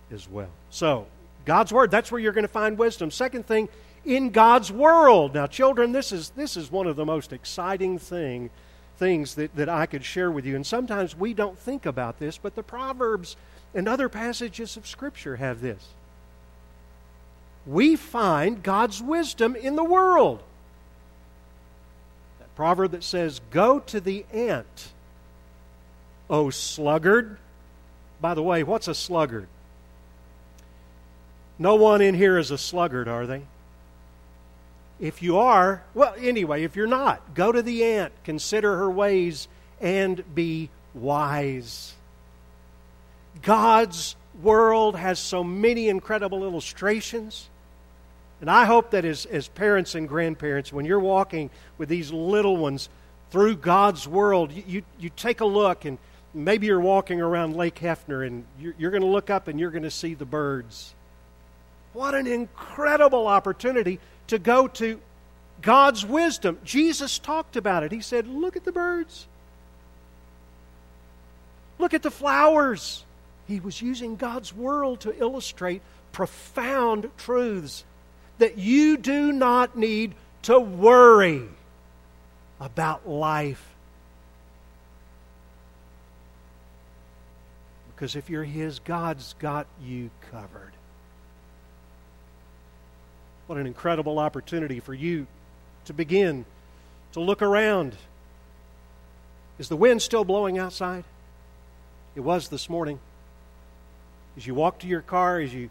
as 0.10 0.26
well. 0.30 0.52
So, 0.70 1.08
God's 1.44 1.74
Word, 1.74 1.92
that's 1.92 2.14
where 2.14 2.22
you're 2.22 2.32
going 2.32 2.44
to 2.44 2.48
find 2.48 2.78
wisdom. 2.78 3.12
Second 3.12 3.46
thing, 3.46 3.68
in 4.06 4.32
God's 4.32 4.72
world. 4.72 5.34
Now, 5.34 5.48
children, 5.48 5.92
this 5.92 6.12
is, 6.12 6.30
this 6.32 6.58
is 6.58 6.72
one 6.72 6.88
of 6.88 6.96
the 6.96 7.06
most 7.06 7.34
exciting 7.34 8.00
thing, 8.00 8.50
things 8.98 9.36
that, 9.36 9.56
that 9.56 9.70
I 9.70 9.86
could 9.86 10.04
share 10.04 10.32
with 10.32 10.46
you. 10.46 10.56
And 10.56 10.66
sometimes 10.66 11.16
we 11.16 11.34
don't 11.34 11.58
think 11.58 11.86
about 11.86 12.20
this, 12.20 12.38
but 12.38 12.56
the 12.56 12.64
Proverbs 12.64 13.36
and 13.74 13.88
other 13.88 14.10
passages 14.10 14.76
of 14.78 14.88
Scripture 14.88 15.38
have 15.38 15.62
this. 15.62 15.88
We 17.66 17.96
find 17.96 18.64
God's 18.64 19.02
wisdom 19.02 19.56
in 19.56 19.76
the 19.76 19.84
world. 19.84 20.42
That 22.40 22.56
proverb 22.56 22.92
that 22.92 23.04
says, 23.04 23.40
Go 23.52 23.80
to 23.82 24.00
the 24.00 24.26
ant, 24.34 24.92
O 26.30 26.50
sluggard. 26.50 27.38
By 28.20 28.34
the 28.34 28.44
way, 28.44 28.64
what's 28.64 28.88
a 28.88 28.96
sluggard? 28.96 29.48
No 31.60 31.76
one 31.76 32.02
in 32.02 32.16
here 32.16 32.40
is 32.40 32.50
a 32.50 32.58
sluggard, 32.58 33.08
are 33.08 33.28
they? 33.28 33.44
If 35.02 35.24
you 35.24 35.40
are, 35.40 35.84
well, 35.96 36.14
anyway, 36.20 36.64
if 36.64 36.76
you're 36.76 36.86
not, 36.86 37.34
go 37.34 37.52
to 37.52 37.64
the 37.64 37.84
ant, 37.84 38.14
consider 38.24 38.78
her 38.78 38.90
ways, 38.90 39.48
and 39.82 40.24
be 40.36 40.70
wise. 40.94 41.96
God's 43.42 44.16
world 44.44 44.96
has 44.96 45.18
so 45.18 45.44
many 45.44 45.90
incredible 45.90 46.44
illustrations. 46.44 47.50
And 48.42 48.50
I 48.50 48.66
hope 48.66 48.92
that 48.92 49.04
as, 49.04 49.26
as 49.26 49.48
parents 49.48 49.96
and 49.96 50.08
grandparents, 50.08 50.72
when 50.72 50.86
you're 50.86 51.00
walking 51.00 51.50
with 51.80 51.90
these 51.90 52.12
little 52.12 52.58
ones 52.58 52.88
through 53.32 53.58
God's 53.58 54.08
world, 54.08 54.52
you, 54.52 54.84
you, 55.00 55.10
take 55.10 55.42
a 55.42 55.46
look 55.46 55.86
and 55.86 55.98
maybe 56.34 56.68
you're 56.68 56.80
walking 56.80 57.22
around 57.22 57.56
Lake 57.56 57.76
Hefner 57.76 58.26
and 58.26 58.46
you're, 58.60 58.76
you're 58.78 58.92
going 58.92 59.02
to 59.02 59.08
look 59.08 59.32
up 59.32 59.48
and 59.48 59.60
you're 59.60 59.72
going 59.72 59.84
to 59.84 59.92
see 59.92 60.14
the 60.14 60.26
birds. 60.26 60.94
What 61.94 62.16
an 62.16 62.28
incredible 62.28 63.28
opportunity 63.28 64.00
to 64.32 64.40
go 64.40 64.66
to 64.66 64.98
God's 65.62 66.06
wisdom. 66.06 66.58
Jesus 66.64 67.20
talked 67.20 67.58
about 67.58 67.84
it. 67.84 67.92
He 67.92 68.00
said, 68.00 68.28
Look 68.28 68.56
at 68.56 68.64
the 68.64 68.72
birds, 68.72 69.28
look 71.78 71.94
at 71.94 72.02
the 72.02 72.12
flowers. 72.12 73.04
He 73.48 73.60
was 73.60 73.82
using 73.82 74.16
God's 74.16 74.54
world 74.54 75.02
to 75.02 75.20
illustrate 75.20 75.82
profound 76.14 77.10
truths 77.18 77.84
that 78.38 78.58
you 78.58 78.96
do 78.96 79.34
not 79.34 79.78
need 79.78 80.16
to 80.44 80.58
worry 80.58 81.44
about 82.62 83.10
life. 83.10 83.68
Because 87.94 88.16
if 88.16 88.30
you're 88.30 88.46
His, 88.46 88.80
God's 88.80 89.36
got 89.40 89.68
you 89.84 90.10
covered. 90.32 90.71
What 93.52 93.60
an 93.60 93.68
incredible 93.68 94.18
opportunity 94.18 94.80
for 94.80 94.94
you 94.94 95.28
to 95.84 95.92
begin 95.92 96.46
to 97.12 97.20
look 97.20 97.42
around. 97.42 97.98
Is 99.60 99.68
the 99.68 99.76
wind 99.76 100.02
still 100.02 100.24
blowing 100.24 100.58
outside? 100.58 101.04
It 102.16 102.22
was 102.22 102.48
this 102.48 102.70
morning. 102.70 102.98
As 104.38 104.48
you 104.48 104.56
walked 104.56 104.84
to 104.84 104.88
your 104.88 105.02
car, 105.02 105.42
as 105.42 105.54
you, 105.54 105.70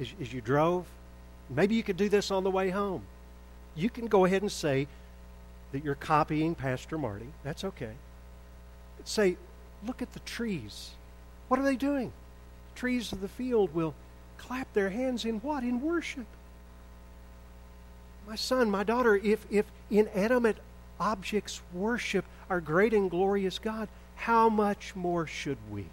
as, 0.00 0.08
as 0.22 0.32
you 0.32 0.40
drove, 0.40 0.86
maybe 1.50 1.74
you 1.74 1.82
could 1.82 1.98
do 1.98 2.08
this 2.08 2.30
on 2.30 2.44
the 2.44 2.50
way 2.50 2.70
home. 2.70 3.02
You 3.76 3.90
can 3.90 4.06
go 4.06 4.24
ahead 4.24 4.40
and 4.40 4.50
say 4.50 4.86
that 5.72 5.84
you're 5.84 5.94
copying 5.94 6.54
Pastor 6.54 6.96
Marty. 6.96 7.28
That's 7.44 7.62
okay. 7.62 7.92
Say, 9.04 9.36
look 9.86 10.00
at 10.00 10.14
the 10.14 10.20
trees. 10.20 10.92
What 11.48 11.60
are 11.60 11.62
they 11.62 11.76
doing? 11.76 12.10
The 12.72 12.80
trees 12.80 13.12
of 13.12 13.20
the 13.20 13.28
field 13.28 13.74
will 13.74 13.92
clap 14.38 14.72
their 14.72 14.88
hands 14.88 15.26
in 15.26 15.40
what? 15.40 15.62
In 15.62 15.82
worship. 15.82 16.24
My 18.30 18.36
son, 18.36 18.70
my 18.70 18.84
daughter, 18.84 19.16
if, 19.16 19.44
if 19.50 19.66
inanimate 19.90 20.58
objects 21.00 21.60
worship 21.74 22.24
our 22.48 22.60
great 22.60 22.94
and 22.94 23.10
glorious 23.10 23.58
God, 23.58 23.88
how 24.14 24.48
much 24.48 24.94
more 24.94 25.26
should 25.26 25.58
we? 25.68 25.86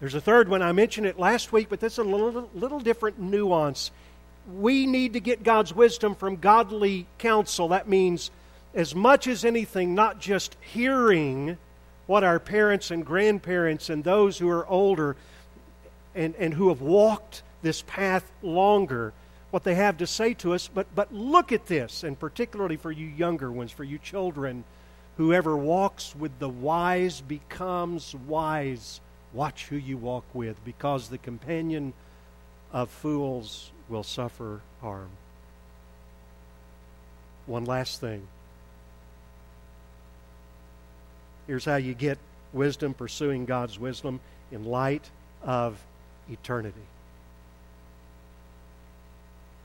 There's 0.00 0.14
a 0.14 0.20
third 0.20 0.50
one. 0.50 0.60
I 0.60 0.72
mentioned 0.72 1.06
it 1.06 1.18
last 1.18 1.50
week, 1.50 1.70
but 1.70 1.80
this 1.80 1.94
is 1.94 1.98
a 2.00 2.02
little, 2.02 2.50
little 2.54 2.78
different 2.78 3.18
nuance. 3.18 3.90
We 4.58 4.84
need 4.84 5.14
to 5.14 5.20
get 5.20 5.44
God's 5.44 5.74
wisdom 5.74 6.14
from 6.14 6.36
godly 6.36 7.06
counsel. 7.16 7.68
That 7.68 7.88
means, 7.88 8.30
as 8.74 8.94
much 8.94 9.26
as 9.26 9.46
anything, 9.46 9.94
not 9.94 10.20
just 10.20 10.58
hearing 10.60 11.56
what 12.06 12.22
our 12.22 12.38
parents 12.38 12.90
and 12.90 13.06
grandparents 13.06 13.88
and 13.88 14.04
those 14.04 14.36
who 14.36 14.50
are 14.50 14.66
older 14.66 15.16
and, 16.14 16.34
and 16.34 16.52
who 16.52 16.68
have 16.68 16.82
walked 16.82 17.42
this 17.62 17.82
path 17.82 18.30
longer, 18.42 19.12
what 19.50 19.64
they 19.64 19.74
have 19.74 19.98
to 19.98 20.06
say 20.06 20.34
to 20.34 20.54
us, 20.54 20.68
but, 20.68 20.86
but 20.94 21.12
look 21.12 21.52
at 21.52 21.66
this, 21.66 22.04
and 22.04 22.18
particularly 22.18 22.76
for 22.76 22.92
you 22.92 23.06
younger 23.06 23.50
ones, 23.50 23.72
for 23.72 23.84
you 23.84 23.98
children, 23.98 24.64
whoever 25.16 25.56
walks 25.56 26.14
with 26.16 26.38
the 26.38 26.48
wise 26.48 27.20
becomes 27.20 28.14
wise 28.14 29.00
Watch 29.32 29.66
who 29.66 29.76
you 29.76 29.96
walk 29.96 30.24
with, 30.34 30.62
because 30.64 31.08
the 31.08 31.18
companion 31.18 31.92
of 32.72 32.90
fools 32.90 33.70
will 33.88 34.02
suffer 34.02 34.60
harm. 34.80 35.10
One 37.46 37.64
last 37.64 38.00
thing. 38.00 38.26
Here's 41.46 41.64
how 41.64 41.76
you 41.76 41.94
get 41.94 42.18
wisdom, 42.52 42.94
pursuing 42.94 43.44
God's 43.44 43.78
wisdom 43.78 44.20
in 44.50 44.64
light 44.64 45.08
of 45.42 45.80
eternity. 46.28 46.80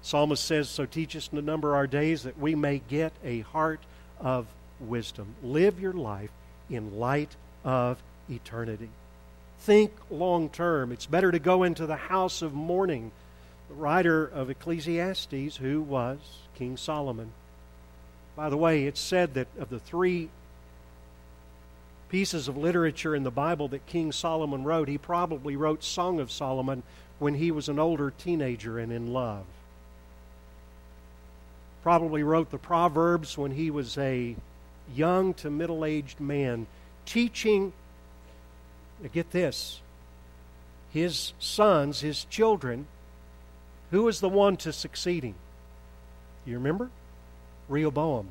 Psalmist 0.06 0.44
says, 0.44 0.70
So 0.70 0.86
teach 0.86 1.16
us 1.16 1.28
to 1.30 1.42
number 1.42 1.76
our 1.76 1.88
days 1.88 2.24
that 2.24 2.40
we 2.40 2.56
may 2.56 2.80
get 2.88 3.14
a 3.24 3.42
heart 3.42 3.82
of 4.20 4.48
wisdom. 4.80 5.36
Live 5.44 5.80
your 5.80 5.94
life 5.94 6.32
in 6.70 7.00
light 7.00 7.36
of 7.64 8.02
eternity 8.30 8.90
think 9.66 9.92
long 10.12 10.50
term. 10.50 10.92
It's 10.92 11.08
better 11.08 11.32
to 11.32 11.40
go 11.40 11.64
into 11.64 11.88
the 11.88 11.96
house 11.96 12.42
of 12.42 12.54
mourning. 12.54 13.12
The 13.68 13.76
writer 13.76 14.24
of 14.24 14.52
Ecclesiastes, 14.52 15.58
who 15.58 15.82
was 15.82 16.20
King 16.56 16.78
Solomon. 16.78 17.32
By 18.36 18.50
the 18.50 18.58
way, 18.58 18.86
it's 18.86 19.00
said 19.00 19.34
that 19.34 19.48
of 19.58 19.70
the 19.70 19.80
three 19.80 20.30
pieces 22.10 22.48
of 22.48 22.56
literature 22.56 23.16
in 23.16 23.24
the 23.24 23.32
Bible 23.32 23.68
that 23.70 23.88
King 23.88 24.12
Solomon 24.12 24.64
wrote, 24.64 24.88
he 24.88 25.00
probably 25.00 25.56
wrote 25.56 25.84
Song 25.84 26.20
of 26.20 26.32
Solomon 26.32 26.84
when 27.18 27.34
he 27.34 27.50
was 27.50 27.68
an 27.68 27.80
older 27.80 28.12
teenager 28.12 28.78
and 28.78 28.92
in 28.92 29.12
love. 29.12 29.46
Probably 31.86 32.24
wrote 32.24 32.50
the 32.50 32.58
Proverbs 32.58 33.38
when 33.38 33.52
he 33.52 33.70
was 33.70 33.96
a 34.00 34.36
young 34.96 35.36
to 35.36 35.52
middle 35.52 35.86
aged 35.86 36.20
man, 36.20 36.66
teaching 37.06 37.74
get 39.14 39.30
this 39.30 39.82
his 40.92 41.34
sons, 41.38 42.00
his 42.00 42.26
children, 42.26 42.88
who 43.92 44.02
was 44.02 44.20
the 44.20 44.30
one 44.30 44.58
to 44.58 44.74
succeeding? 44.74 45.36
You 46.44 46.56
remember? 46.56 46.90
Rehoboam. 47.70 48.30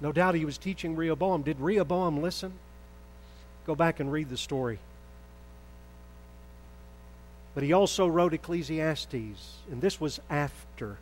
No 0.00 0.10
doubt 0.10 0.34
he 0.34 0.46
was 0.46 0.56
teaching 0.56 0.96
Rehoboam. 0.96 1.42
Did 1.42 1.60
Rehoboam 1.60 2.22
listen? 2.22 2.54
Go 3.66 3.74
back 3.74 4.00
and 4.00 4.10
read 4.10 4.30
the 4.30 4.38
story. 4.38 4.78
But 7.54 7.64
he 7.64 7.74
also 7.74 8.06
wrote 8.06 8.32
Ecclesiastes, 8.32 9.58
and 9.70 9.82
this 9.82 10.00
was 10.00 10.20
after 10.30 10.96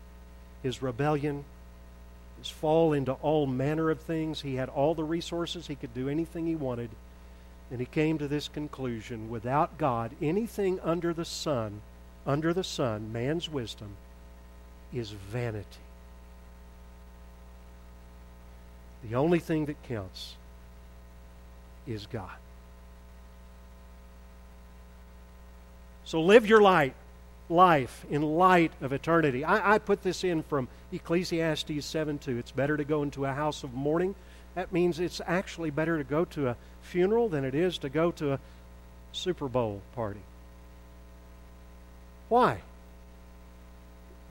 his 0.63 0.83
rebellion, 0.83 1.45
his 2.39 2.49
fall 2.49 2.93
into 2.93 3.13
all 3.15 3.47
manner 3.47 3.91
of 3.91 4.01
things. 4.01 4.41
He 4.41 4.57
had 4.57 4.69
all 4.69 4.95
the 4.95 5.05
resources, 5.05 5.67
he 5.67 5.75
could 5.75 5.95
do 5.95 6.09
anything 6.09 6.47
he 6.47 6.57
wanted. 6.57 6.91
And 7.71 7.81
he 7.81 7.87
came 7.87 8.19
to 8.19 8.29
this 8.29 8.49
conclusion 8.49 9.31
without 9.31 9.79
God, 9.79 10.13
anything 10.21 10.79
under 10.81 11.15
the 11.15 11.25
sun, 11.25 11.81
under 12.27 12.53
the 12.53 12.65
sun, 12.65 13.13
man's 13.13 13.49
wisdom, 13.49 13.97
is 14.93 15.11
vanity. 15.11 15.67
The 19.09 19.17
only 19.17 19.39
thing 19.39 19.67
that 19.67 19.83
counts 19.85 20.35
is 21.87 22.07
God. 22.07 22.31
So 26.05 26.21
live 26.21 26.47
your 26.47 26.61
light, 26.61 26.95
life 27.53 28.05
in 28.11 28.23
light 28.23 28.73
of 28.81 28.93
eternity. 28.93 29.45
I, 29.45 29.75
I 29.75 29.79
put 29.79 30.03
this 30.03 30.25
in 30.25 30.43
from 30.43 30.69
Ecclesiastes 30.93 31.85
7 31.85 32.19
2. 32.19 32.39
It's 32.39 32.51
better 32.51 32.77
to 32.77 32.85
go 32.85 33.03
into 33.03 33.25
a 33.25 33.33
house 33.33 33.63
of 33.63 33.75
mourning 33.75 34.15
that 34.55 34.73
means 34.73 35.01
it's 35.01 35.21
actually 35.27 35.71
better 35.71 35.99
to 35.99 36.05
go 36.05 36.25
to 36.27 36.49
a 36.49 36.57
funeral 36.83 37.29
than 37.29 37.45
it 37.45 37.55
is 37.55 37.79
to 37.79 37.89
go 37.89 38.11
to 38.13 38.35
a 38.35 38.41
Super 39.13 39.49
Bowl 39.49 39.81
party. 39.95 40.21
Why? 42.29 42.61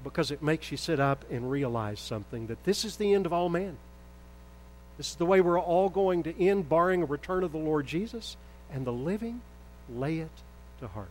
Because 0.04 0.32
it 0.32 0.42
makes 0.42 0.72
you 0.72 0.78
sit 0.78 1.00
up 1.00 1.26
and 1.32 1.50
realize 1.50 2.00
something 2.00 2.48
that 2.48 2.64
this 2.64 2.86
is 2.86 2.98
the 2.98 3.14
end 3.14 3.26
of 3.26 3.34
all 3.34 3.50
men. 3.50 3.78
This 4.98 5.12
is 5.12 5.16
the 5.16 5.26
way 5.26 5.42
we're 5.42 5.60
all 5.60 5.90
going 5.90 6.24
to 6.24 6.44
end, 6.44 6.70
barring 6.70 7.02
a 7.02 7.06
return 7.06 7.44
of 7.44 7.52
the 7.52 7.58
Lord 7.58 7.88
Jesus. 7.88 8.38
And 8.74 8.86
the 8.86 8.94
living 8.94 9.42
lay 9.90 10.20
it 10.20 10.32
to 10.80 10.88
heart. 10.88 11.10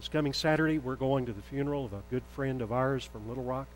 This 0.00 0.08
coming 0.08 0.32
Saturday, 0.32 0.78
we're 0.78 0.96
going 0.96 1.26
to 1.26 1.32
the 1.34 1.42
funeral 1.42 1.84
of 1.84 1.92
a 1.92 2.00
good 2.10 2.22
friend 2.34 2.62
of 2.62 2.72
ours 2.72 3.04
from 3.04 3.28
Little 3.28 3.44
Rock, 3.44 3.66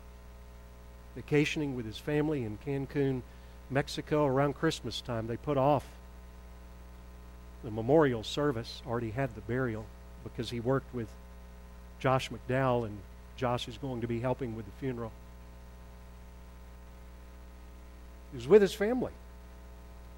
vacationing 1.13 1.75
with 1.75 1.85
his 1.85 1.99
family 1.99 2.43
in 2.43 2.57
Cancun, 2.65 3.21
Mexico 3.69 4.25
around 4.25 4.55
Christmas 4.55 5.01
time. 5.01 5.27
They 5.27 5.37
put 5.37 5.55
off 5.55 5.85
the 7.63 7.69
memorial 7.69 8.23
service, 8.23 8.81
already 8.87 9.11
had 9.11 9.35
the 9.35 9.41
burial, 9.41 9.85
because 10.23 10.49
he 10.49 10.59
worked 10.59 10.91
with 10.95 11.09
Josh 11.99 12.31
McDowell, 12.31 12.87
and 12.87 12.97
Josh 13.37 13.67
is 13.67 13.77
going 13.77 14.01
to 14.01 14.07
be 14.07 14.19
helping 14.19 14.55
with 14.55 14.65
the 14.65 14.71
funeral. 14.79 15.11
He 18.31 18.37
was 18.37 18.47
with 18.47 18.63
his 18.63 18.73
family, 18.73 19.13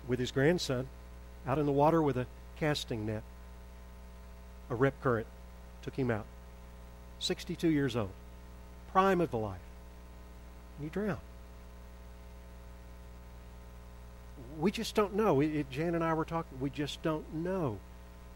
with 0.08 0.20
his 0.20 0.32
grandson, 0.32 0.88
out 1.46 1.60
in 1.60 1.66
the 1.66 1.74
water 1.74 2.02
with 2.02 2.16
a 2.16 2.28
casting 2.62 3.06
net. 3.06 3.24
A 4.70 4.76
rip 4.76 4.94
current 5.04 5.28
took 5.88 5.96
him 5.96 6.12
out. 6.12 6.26
62 7.20 7.70
years 7.70 7.96
old, 7.96 8.10
prime 8.92 9.22
of 9.22 9.32
the 9.32 9.38
life. 9.38 9.56
And 10.78 10.90
he 10.90 10.94
drowned. 10.94 11.18
We 14.60 14.70
just 14.70 14.96
don't 14.96 15.16
know. 15.16 15.40
It, 15.40 15.56
it, 15.56 15.72
Jan 15.72 15.96
and 15.96 16.04
I 16.04 16.14
were 16.14 16.26
talking. 16.26 16.60
We 16.60 16.70
just 16.70 17.02
don't 17.04 17.34
know. 17.34 17.78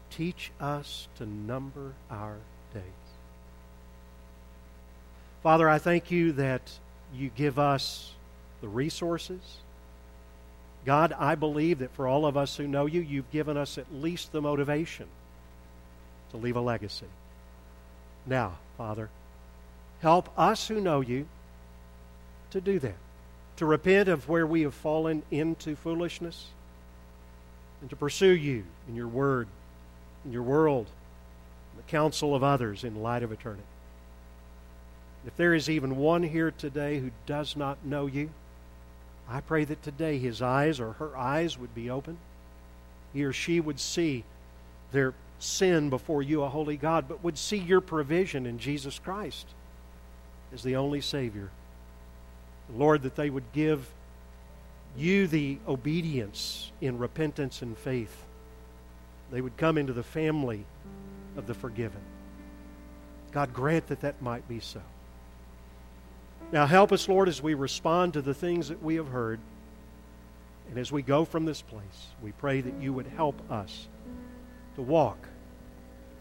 Teach 0.08 0.50
us 0.58 1.08
to 1.18 1.26
number 1.26 1.92
our 2.10 2.36
days. 2.72 2.82
Father, 5.42 5.68
I 5.68 5.78
thank 5.78 6.10
you 6.10 6.32
that 6.32 6.62
you 7.14 7.30
give 7.36 7.58
us 7.58 8.12
the 8.62 8.68
resources. 8.68 9.58
God, 10.86 11.12
I 11.18 11.34
believe 11.34 11.80
that 11.80 11.94
for 11.94 12.06
all 12.06 12.24
of 12.24 12.34
us 12.34 12.56
who 12.56 12.66
know 12.66 12.86
you, 12.86 13.02
you've 13.02 13.30
given 13.30 13.58
us 13.58 13.76
at 13.76 13.92
least 13.92 14.32
the 14.32 14.40
motivation 14.40 15.06
to 16.30 16.38
leave 16.38 16.56
a 16.56 16.60
legacy. 16.60 17.06
Now, 18.26 18.58
Father, 18.76 19.08
help 20.00 20.28
us 20.38 20.68
who 20.68 20.80
know 20.80 21.00
you 21.00 21.26
to 22.50 22.60
do 22.60 22.78
that, 22.78 22.96
to 23.56 23.66
repent 23.66 24.08
of 24.08 24.28
where 24.28 24.46
we 24.46 24.62
have 24.62 24.74
fallen 24.74 25.22
into 25.30 25.74
foolishness, 25.76 26.46
and 27.80 27.90
to 27.90 27.96
pursue 27.96 28.32
you 28.32 28.64
in 28.88 28.94
your 28.94 29.08
word, 29.08 29.48
in 30.24 30.32
your 30.32 30.42
world, 30.42 30.86
in 31.72 31.76
the 31.78 31.90
counsel 31.90 32.34
of 32.34 32.42
others 32.42 32.84
in 32.84 33.02
light 33.02 33.22
of 33.22 33.32
eternity. 33.32 33.64
If 35.26 35.36
there 35.36 35.54
is 35.54 35.70
even 35.70 35.96
one 35.96 36.22
here 36.22 36.50
today 36.50 36.98
who 36.98 37.10
does 37.26 37.56
not 37.56 37.84
know 37.84 38.06
you, 38.06 38.30
I 39.28 39.40
pray 39.40 39.64
that 39.64 39.82
today 39.82 40.18
his 40.18 40.42
eyes 40.42 40.80
or 40.80 40.92
her 40.94 41.16
eyes 41.16 41.56
would 41.58 41.74
be 41.74 41.88
open. 41.88 42.18
He 43.12 43.24
or 43.24 43.32
she 43.32 43.60
would 43.60 43.78
see 43.78 44.24
their 44.90 45.14
sin 45.42 45.90
before 45.90 46.22
you, 46.22 46.42
a 46.42 46.48
holy 46.48 46.76
God, 46.76 47.06
but 47.08 47.24
would 47.24 47.36
see 47.36 47.56
your 47.56 47.80
provision 47.80 48.46
in 48.46 48.58
Jesus 48.58 48.98
Christ 48.98 49.46
as 50.52 50.62
the 50.62 50.76
only 50.76 51.00
Savior. 51.00 51.50
Lord, 52.74 53.02
that 53.02 53.16
they 53.16 53.28
would 53.28 53.52
give 53.52 53.86
you 54.96 55.26
the 55.26 55.58
obedience 55.66 56.70
in 56.80 56.98
repentance 56.98 57.62
and 57.62 57.76
faith. 57.76 58.24
They 59.30 59.40
would 59.40 59.56
come 59.56 59.78
into 59.78 59.92
the 59.92 60.02
family 60.02 60.64
of 61.36 61.46
the 61.46 61.54
forgiven. 61.54 62.00
God, 63.32 63.52
grant 63.52 63.88
that 63.88 64.02
that 64.02 64.20
might 64.22 64.46
be 64.48 64.60
so. 64.60 64.82
Now, 66.52 66.66
help 66.66 66.92
us, 66.92 67.08
Lord, 67.08 67.28
as 67.28 67.42
we 67.42 67.54
respond 67.54 68.12
to 68.12 68.22
the 68.22 68.34
things 68.34 68.68
that 68.68 68.82
we 68.82 68.96
have 68.96 69.08
heard. 69.08 69.40
And 70.68 70.78
as 70.78 70.92
we 70.92 71.02
go 71.02 71.24
from 71.24 71.46
this 71.46 71.62
place, 71.62 72.08
we 72.22 72.32
pray 72.32 72.60
that 72.60 72.74
you 72.80 72.92
would 72.92 73.06
help 73.06 73.40
us 73.50 73.88
to 74.76 74.82
walk 74.82 75.28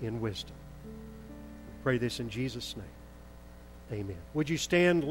in 0.01 0.21
wisdom. 0.21 0.55
We 0.85 1.83
pray 1.83 1.97
this 1.97 2.19
in 2.19 2.29
Jesus' 2.29 2.75
name. 2.75 3.99
Amen. 4.01 4.17
Would 4.33 4.49
you 4.49 4.57
stand? 4.57 5.03